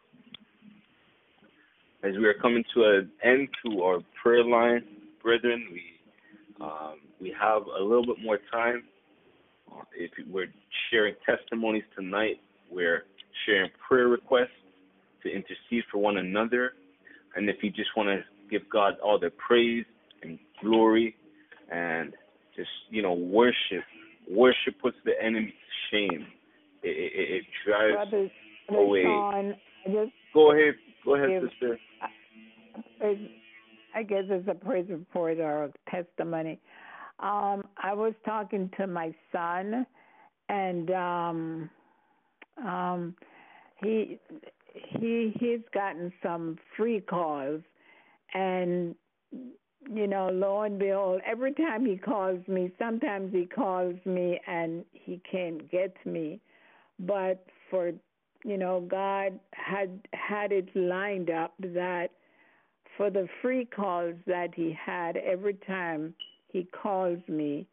[2.03, 4.84] as we are coming to an end to our prayer line,
[5.22, 5.82] brethren, we
[6.61, 8.84] um, we have a little bit more time.
[9.95, 10.52] If we're
[10.90, 12.40] sharing testimonies tonight,
[12.72, 13.03] we're
[13.45, 14.48] sharing prayer requests
[15.24, 16.74] to intercede for one another.
[17.36, 19.86] And if you just want to give God all the praise
[20.24, 21.15] and glory
[21.72, 22.14] and
[22.56, 23.84] just, you know, worship,
[24.30, 26.28] worship puts the enemy to shame.
[26.82, 28.32] It, it, it drives Brother,
[28.69, 29.03] away.
[29.03, 29.56] Sean,
[29.86, 30.76] just Go ahead.
[31.08, 31.80] Go ahead, Give- sister.
[33.96, 36.60] I guess it's a praise report or a testimony.
[37.20, 39.88] Um, I was talking to my son,
[40.50, 41.70] and um,
[42.64, 43.16] um,
[43.82, 44.20] he
[44.74, 47.62] he he's gotten some free calls,
[48.34, 48.94] and
[49.32, 54.84] you know, lo and behold, every time he calls me, sometimes he calls me and
[54.92, 56.42] he can't get me,
[57.00, 57.94] but for
[58.48, 62.11] you know, God had had it lined up that
[62.95, 66.14] for the free calls that he had every time
[66.48, 67.68] he calls me,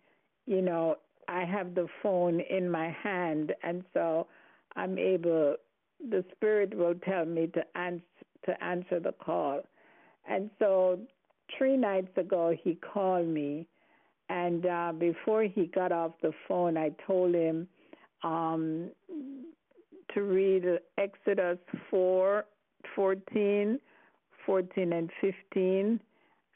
[0.47, 0.97] you know,
[1.29, 4.27] I have the phone in my hand and so
[4.75, 5.55] I'm able
[6.11, 8.03] the spirit will tell me to answer
[8.45, 9.61] to answer the call.
[10.29, 10.99] And so
[11.57, 13.69] 3 nights ago he called me
[14.29, 17.69] and uh before he got off the phone I told him
[18.25, 18.91] um
[20.15, 20.65] to read
[20.99, 21.59] Exodus
[21.91, 22.45] 4
[22.95, 23.79] 14
[24.47, 26.01] 14 and 15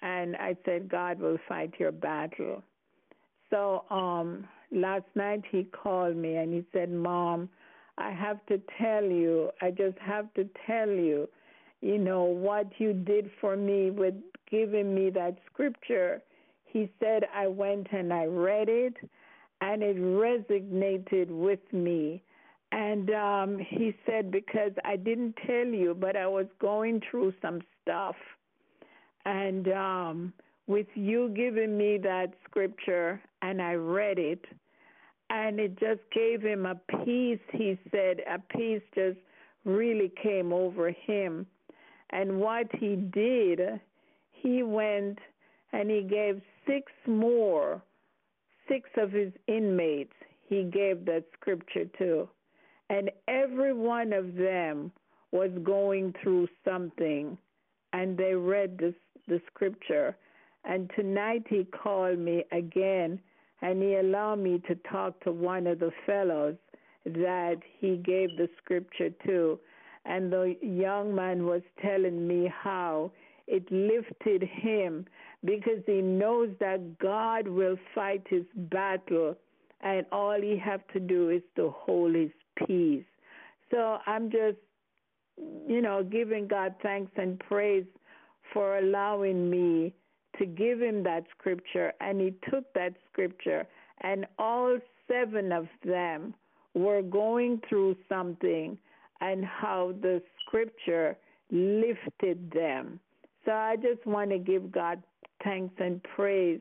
[0.02, 2.62] and I said God will fight your battle.
[3.50, 7.48] So um last night he called me and he said, "Mom,
[7.96, 11.28] I have to tell you, I just have to tell you,
[11.80, 14.14] you know what you did for me with
[14.50, 16.22] giving me that scripture."
[16.64, 18.94] He said I went and I read it
[19.60, 22.22] and it resonated with me.
[22.72, 27.60] And um he said because I didn't tell you, but I was going through some
[27.82, 28.16] stuff.
[29.24, 30.32] And um
[30.66, 34.44] with you giving me that scripture and I read it
[35.30, 36.74] and it just gave him a
[37.04, 39.18] peace, he said, a peace just
[39.64, 41.46] really came over him.
[42.10, 43.80] And what he did,
[44.32, 45.18] he went
[45.72, 47.82] and he gave six more,
[48.68, 50.14] six of his inmates,
[50.48, 52.28] he gave that scripture to.
[52.90, 54.90] And every one of them
[55.30, 57.36] was going through something,
[57.92, 58.94] and they read this,
[59.26, 60.16] the scripture.
[60.64, 63.20] And tonight he called me again,
[63.60, 66.56] and he allowed me to talk to one of the fellows
[67.04, 69.58] that he gave the scripture to.
[70.04, 73.12] And the young man was telling me how
[73.46, 75.06] it lifted him
[75.44, 79.36] because he knows that God will fight his battle,
[79.80, 82.30] and all he have to do is to hold his
[82.66, 83.04] peace.
[83.70, 84.56] So I'm just,
[85.66, 87.84] you know, giving God thanks and praise
[88.52, 89.92] for allowing me
[90.38, 91.92] to give him that scripture.
[92.00, 93.66] And he took that scripture,
[94.00, 96.34] and all seven of them
[96.74, 98.78] were going through something,
[99.20, 101.16] and how the scripture
[101.50, 103.00] lifted them.
[103.44, 105.02] So I just want to give God
[105.42, 106.60] thanks and praise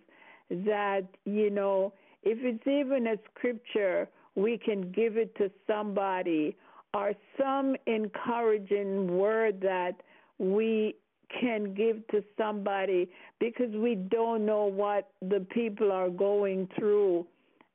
[0.49, 1.94] that, you know,
[2.24, 4.07] if it's even a scripture,
[4.38, 6.55] we can give it to somebody
[6.93, 9.93] or some encouraging word that
[10.38, 10.95] we
[11.41, 13.09] can give to somebody
[13.39, 17.26] because we don't know what the people are going through.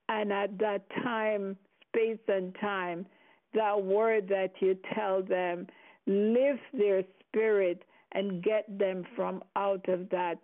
[0.09, 1.57] And at that time,
[1.89, 3.07] space and time,
[3.55, 5.67] that word that you tell them
[6.07, 7.83] lift their spirit
[8.13, 10.39] and get them from out of that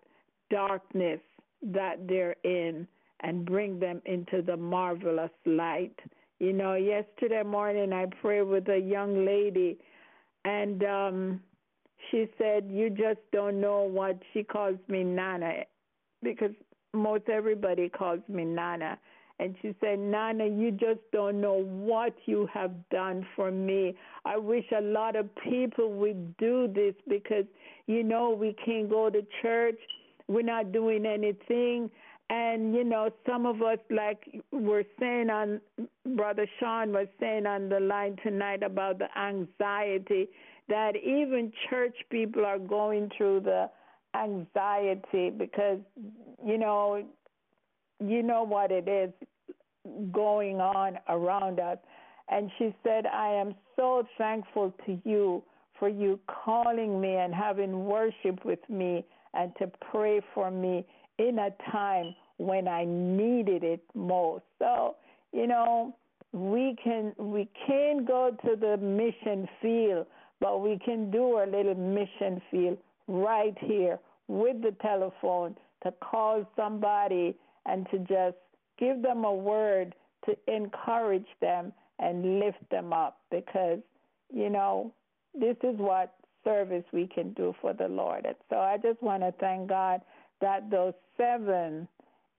[0.50, 1.20] darkness
[1.62, 2.88] that they're in
[3.20, 5.98] and bring them into the marvelous light.
[6.38, 9.78] You know, yesterday morning I prayed with a young lady
[10.44, 11.40] and um
[12.10, 15.64] she said, You just don't know what she calls me Nana
[16.22, 16.52] because
[16.94, 18.98] most everybody calls me Nana.
[19.40, 23.94] And she said, Nana, you just don't know what you have done for me.
[24.24, 27.44] I wish a lot of people would do this because,
[27.86, 29.78] you know, we can't go to church.
[30.26, 31.88] We're not doing anything.
[32.30, 35.60] And, you know, some of us, like we're saying on,
[36.14, 40.28] Brother Sean was saying on the line tonight about the anxiety,
[40.68, 43.70] that even church people are going through the
[44.14, 45.78] anxiety because,
[46.44, 47.02] you know,
[48.00, 49.10] you know what it is
[50.12, 51.78] going on around us.
[52.28, 55.42] And she said, I am so thankful to you
[55.78, 60.84] for you calling me and having worship with me and to pray for me
[61.18, 64.44] in a time when I needed it most.
[64.58, 64.96] So,
[65.32, 65.94] you know,
[66.32, 70.06] we can we can't go to the mission field,
[70.40, 76.46] but we can do a little mission field right here with the telephone to call
[76.54, 77.36] somebody
[77.66, 78.36] and to just
[78.78, 79.94] give them a word
[80.26, 83.78] to encourage them and lift them up because,
[84.32, 84.92] you know,
[85.34, 86.14] this is what
[86.44, 88.24] service we can do for the Lord.
[88.26, 90.00] And so I just want to thank God
[90.40, 91.88] that those seven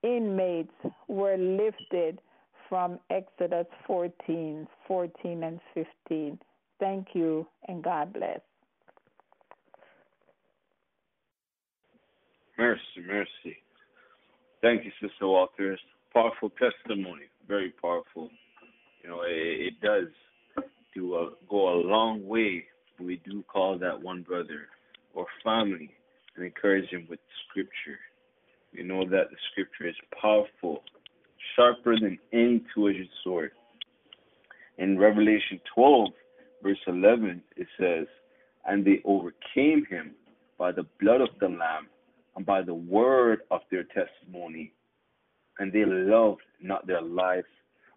[0.04, 0.74] inmates
[1.08, 2.22] were lifted
[2.68, 6.40] from Exodus 14, 14 and 15.
[6.80, 8.40] Thank you and God bless.
[12.58, 13.58] Mercy, mercy.
[14.62, 15.80] Thank you, Sister Walters.
[16.14, 18.30] Powerful testimony, very powerful.
[19.04, 20.08] You know, it, it does
[20.94, 22.66] do a, go a long way.
[23.00, 24.68] We do call that one brother
[25.14, 25.92] or family
[26.40, 28.00] and encourage him with Scripture.
[28.74, 30.84] We know that the Scripture is powerful,
[31.56, 33.52] sharper than any two-edged sword.
[34.78, 36.08] In Revelation 12,
[36.64, 38.08] verse 11, it says,
[38.66, 40.16] "And they overcame him
[40.58, 41.90] by the blood of the Lamb
[42.36, 44.72] and by the word of their testimony,
[45.58, 47.48] and they loved not their lives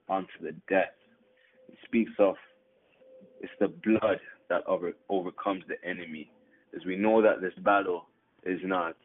[0.08, 0.94] unto the death.
[1.68, 2.36] It speaks of
[3.40, 6.30] it's the blood that over, overcomes the enemy.
[6.74, 8.08] As we know that this battle
[8.44, 8.96] is not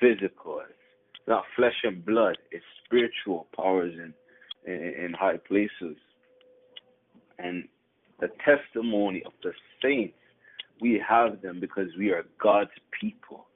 [0.00, 4.12] physical, it's not flesh and blood, it's spiritual powers in,
[4.72, 5.96] in, in high places.
[7.38, 7.64] And
[8.20, 9.52] the testimony of the
[9.82, 10.16] saints,
[10.80, 13.46] we have them because we are God's people.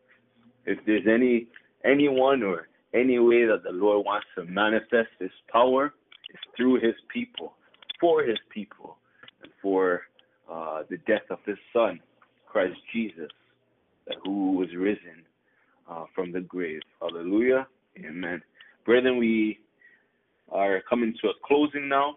[0.66, 1.46] If there's any
[1.84, 5.94] anyone or any way that the Lord wants to manifest His power,
[6.28, 7.54] it's through His people,
[8.00, 8.98] for His people,
[9.42, 10.02] and for
[10.50, 12.00] uh, the death of His Son,
[12.46, 13.30] Christ Jesus,
[14.24, 15.24] who was risen
[15.90, 16.80] uh, from the grave.
[17.00, 17.66] Hallelujah.
[17.98, 18.42] Amen.
[18.84, 19.58] Brethren, we
[20.50, 22.16] are coming to a closing now,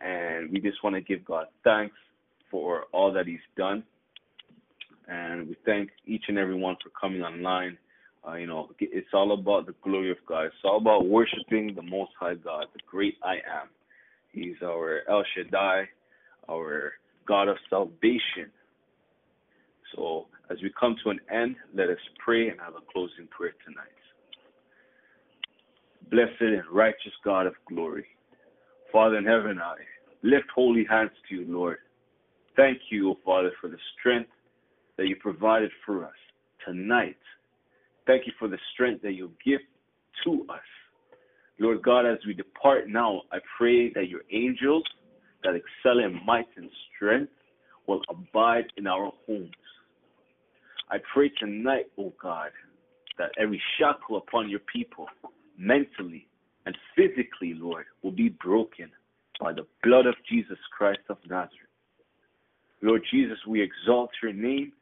[0.00, 1.96] and we just want to give God thanks
[2.50, 3.84] for all that He's done
[5.10, 7.76] and we thank each and every one for coming online.
[8.26, 10.46] Uh, you know, it's all about the glory of God.
[10.46, 13.68] It's all about worshiping the Most High God, the great I am.
[14.30, 15.88] He's our El Shaddai,
[16.48, 16.92] our
[17.26, 18.50] God of salvation.
[19.94, 23.54] So, as we come to an end, let us pray and have a closing prayer
[23.64, 23.86] tonight.
[26.10, 28.06] Blessed and righteous God of glory,
[28.92, 29.76] Father in heaven, I
[30.22, 31.78] lift holy hands to you, Lord.
[32.56, 34.30] Thank you, O Father, for the strength
[34.98, 36.12] that you provided for us
[36.66, 37.16] tonight.
[38.06, 39.60] Thank you for the strength that you give
[40.24, 40.60] to us.
[41.60, 44.82] Lord God, as we depart now, I pray that your angels
[45.44, 47.32] that excel in might and strength
[47.86, 49.50] will abide in our homes.
[50.90, 52.50] I pray tonight, O oh God,
[53.18, 55.06] that every shackle upon your people,
[55.56, 56.26] mentally
[56.66, 58.90] and physically, Lord, will be broken
[59.40, 61.68] by the blood of Jesus Christ of Nazareth.
[62.82, 64.72] Lord Jesus, we exalt your name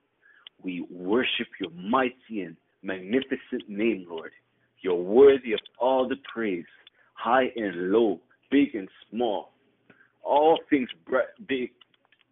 [0.63, 4.33] we worship your mighty and magnificent name, Lord.
[4.81, 6.65] You're worthy of all the praise,
[7.15, 8.21] high and low,
[8.51, 9.53] big and small.
[10.23, 11.71] All things bright, big,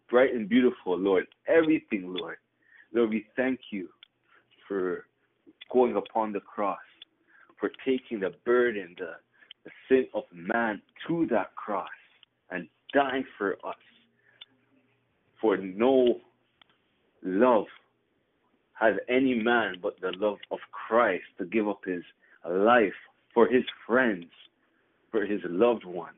[0.09, 1.25] bright and beautiful, Lord.
[1.47, 2.37] Everything, Lord.
[2.93, 3.89] Lord, we thank you
[4.67, 5.05] for
[5.71, 6.77] going upon the cross,
[7.59, 9.13] for taking the burden, the,
[9.65, 11.87] the sin of man to that cross
[12.51, 13.75] and dying for us.
[15.41, 16.21] For no
[17.23, 17.65] love
[18.73, 22.03] has any man but the love of Christ to give up his
[22.49, 22.93] life
[23.33, 24.25] for his friends,
[25.11, 26.15] for his loved ones.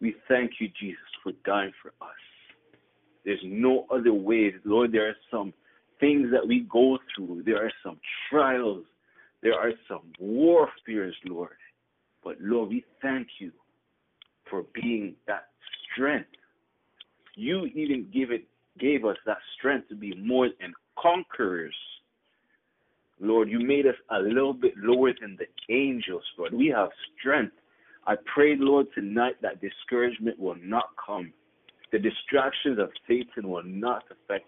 [0.00, 2.14] We thank you, Jesus, for dying for us.
[3.24, 4.52] There's no other way.
[4.64, 5.54] Lord, there are some
[6.04, 7.42] things that we go through.
[7.46, 7.98] There are some
[8.30, 8.84] trials.
[9.42, 11.56] There are some warfares, Lord.
[12.22, 13.52] But Lord, we thank you
[14.50, 15.46] for being that
[15.92, 16.28] strength.
[17.36, 18.44] You even give it
[18.78, 21.74] gave us that strength to be more than conquerors.
[23.20, 26.52] Lord, you made us a little bit lower than the angels, Lord.
[26.52, 27.54] We have strength.
[28.06, 31.32] I pray, Lord, tonight that discouragement will not come.
[31.92, 34.46] The distractions of Satan will not affect.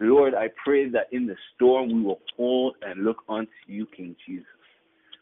[0.00, 4.16] Lord, I pray that in the storm we will hold and look unto you, King
[4.26, 4.46] Jesus.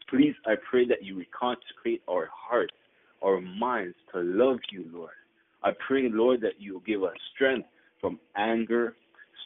[0.09, 2.73] Please, I pray that you reconsecrate our hearts,
[3.23, 5.11] our minds to love you, Lord.
[5.63, 7.67] I pray, Lord, that you will give us strength
[7.99, 8.95] from anger,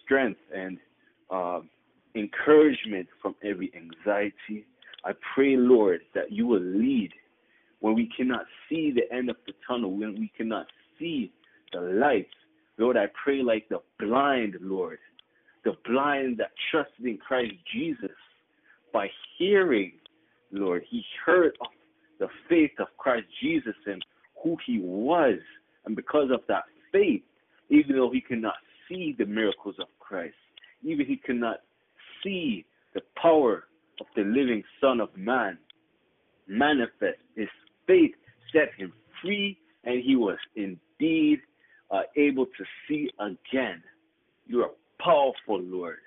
[0.03, 0.77] strength and
[1.29, 1.59] uh,
[2.15, 4.65] encouragement from every anxiety.
[5.03, 7.11] I pray, Lord, that you will lead
[7.81, 11.31] when we cannot see the end of the tunnel, when we cannot see
[11.73, 12.27] the light.
[12.77, 14.97] Lord, I pray like the blind, Lord,
[15.65, 18.15] the blind that trusted in Christ Jesus
[18.93, 19.93] by hearing,
[20.51, 21.67] Lord, he heard of
[22.19, 24.01] the faith of Christ Jesus and
[24.41, 25.39] who he was.
[25.85, 27.23] And because of that faith,
[27.69, 28.55] even though he cannot
[28.87, 30.35] see the miracles of Christ.
[30.83, 31.61] Even he cannot
[32.23, 33.65] see the power
[33.99, 35.57] of the living Son of Man.
[36.47, 37.17] manifest.
[37.35, 37.47] His
[37.87, 38.11] faith
[38.53, 41.39] set him free, and he was indeed
[41.89, 43.81] uh, able to see again.
[44.45, 44.71] You are
[45.05, 45.97] powerful, Lord.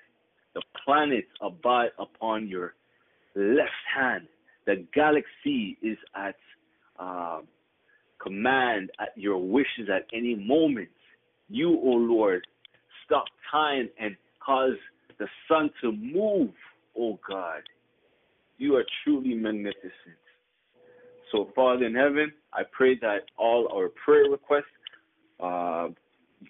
[0.53, 2.73] The planets abide upon your
[3.35, 4.27] left hand.
[4.65, 6.35] The galaxy is at
[6.99, 7.39] uh,
[8.21, 10.89] command, at your wishes at any moment.
[11.47, 12.45] You, O oh Lord,
[13.05, 14.15] stop time and
[14.45, 14.77] cause
[15.17, 16.51] the sun to move,
[16.95, 17.61] O oh God.
[18.57, 20.19] You are truly magnificent.
[21.31, 24.65] So, Father in heaven, I pray that all our prayer requests,
[25.39, 25.87] uh,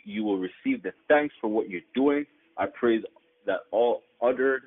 [0.04, 2.26] you will receive the thanks for what you're doing.
[2.60, 3.02] I pray
[3.46, 4.64] that all uttered,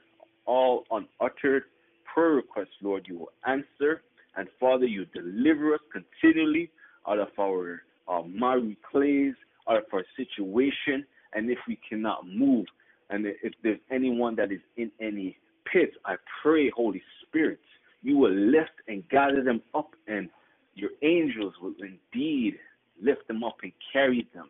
[0.46, 1.64] all unuttered
[2.12, 4.02] prayer requests, Lord, you will answer.
[4.36, 6.70] And Father, you deliver us continually
[7.06, 9.34] out of our uh, miry clays,
[9.68, 11.04] out of our situation.
[11.34, 12.66] And if we cannot move,
[13.10, 15.36] and if there's anyone that is in any
[15.70, 17.60] pit, I pray, Holy Spirit,
[18.02, 20.28] you will lift and gather them up, and
[20.74, 22.54] your angels will indeed
[23.00, 24.48] lift them up and carry them.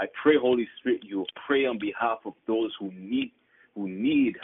[0.00, 3.32] I pray, Holy Spirit, you pray on behalf of those who need
[3.74, 4.36] who need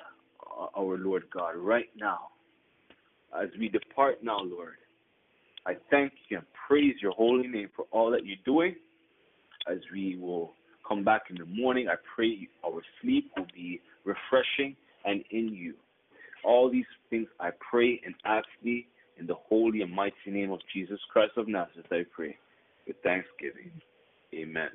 [0.44, 2.28] uh, our Lord God right now.
[3.34, 4.74] As we depart now, Lord,
[5.66, 8.76] I thank you and praise your holy name for all that you're doing.
[9.66, 10.52] As we will
[10.86, 14.76] come back in the morning, I pray our sleep will be refreshing
[15.06, 15.74] and in you.
[16.44, 18.86] All these things I pray and ask thee
[19.18, 22.36] in the holy and mighty name of Jesus Christ of Nazareth, I pray
[22.86, 23.72] with thanksgiving.
[24.34, 24.68] Amen.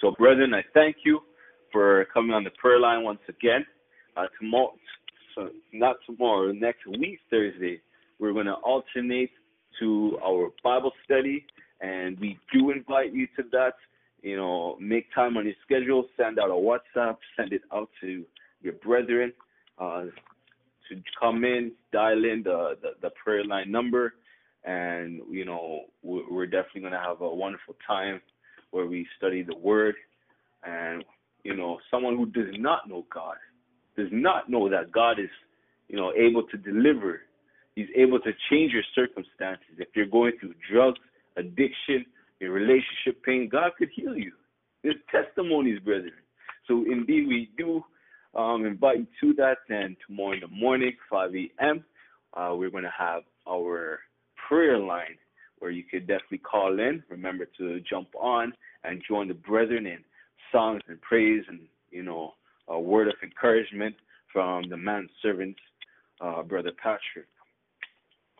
[0.00, 1.20] So, brethren, I thank you
[1.70, 3.66] for coming on the prayer line once again.
[4.16, 4.72] Uh, tomorrow,
[5.34, 7.80] so not tomorrow, next week, Thursday,
[8.18, 9.30] we're going to alternate
[9.78, 11.44] to our Bible study,
[11.82, 13.74] and we do invite you to that.
[14.22, 18.24] You know, make time on your schedule, send out a WhatsApp, send it out to
[18.62, 19.32] your brethren
[19.78, 20.04] uh,
[20.88, 24.14] to come in, dial in the, the, the prayer line number,
[24.64, 28.20] and you know we're definitely going to have a wonderful time
[28.70, 29.94] where we study the Word,
[30.64, 31.04] and
[31.44, 33.36] you know someone who does not know God
[33.96, 35.30] does not know that God is
[35.88, 37.22] you know able to deliver
[37.74, 39.78] He's able to change your circumstances.
[39.78, 40.98] If you're going through drugs,
[41.36, 42.04] addiction,
[42.40, 44.32] your relationship pain, God could heal you.
[44.82, 46.12] There's testimonies, brethren.
[46.66, 47.82] So indeed, we do
[48.34, 49.58] um, invite you to that.
[49.68, 51.84] And tomorrow in the morning, 5 a.m.,
[52.34, 54.00] uh, we're going to have our
[54.48, 55.16] prayer line
[55.60, 57.02] where you could definitely call in.
[57.08, 58.52] Remember to jump on
[58.84, 59.98] and join the brethren in
[60.50, 61.60] songs and praise and,
[61.90, 62.34] you know,
[62.68, 63.94] a word of encouragement
[64.32, 65.56] from the man servant,
[66.20, 67.28] uh, Brother Patrick.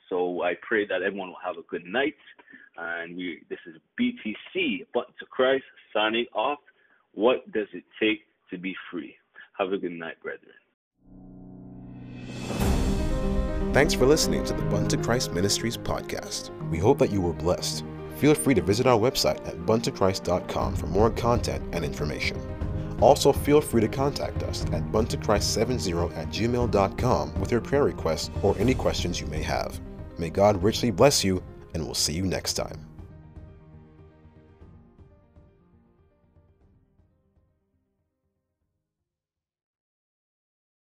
[0.09, 2.16] So I pray that everyone will have a good night.
[2.76, 5.64] And we this is BTC, Button to Christ,
[5.94, 6.59] signing off.
[7.12, 8.20] What does it take
[8.51, 9.14] to be free?
[9.59, 10.55] Have a good night, brethren.
[13.72, 16.51] Thanks for listening to the Button to Christ Ministries podcast.
[16.70, 17.84] We hope that you were blessed.
[18.16, 22.36] Feel free to visit our website at buntochrist.com for more content and information.
[23.01, 28.56] Also, feel free to contact us at buntochrist70 at gmail.com with your prayer requests or
[28.59, 29.80] any questions you may have.
[30.18, 31.40] May God richly bless you,
[31.72, 32.90] and we'll see you next time.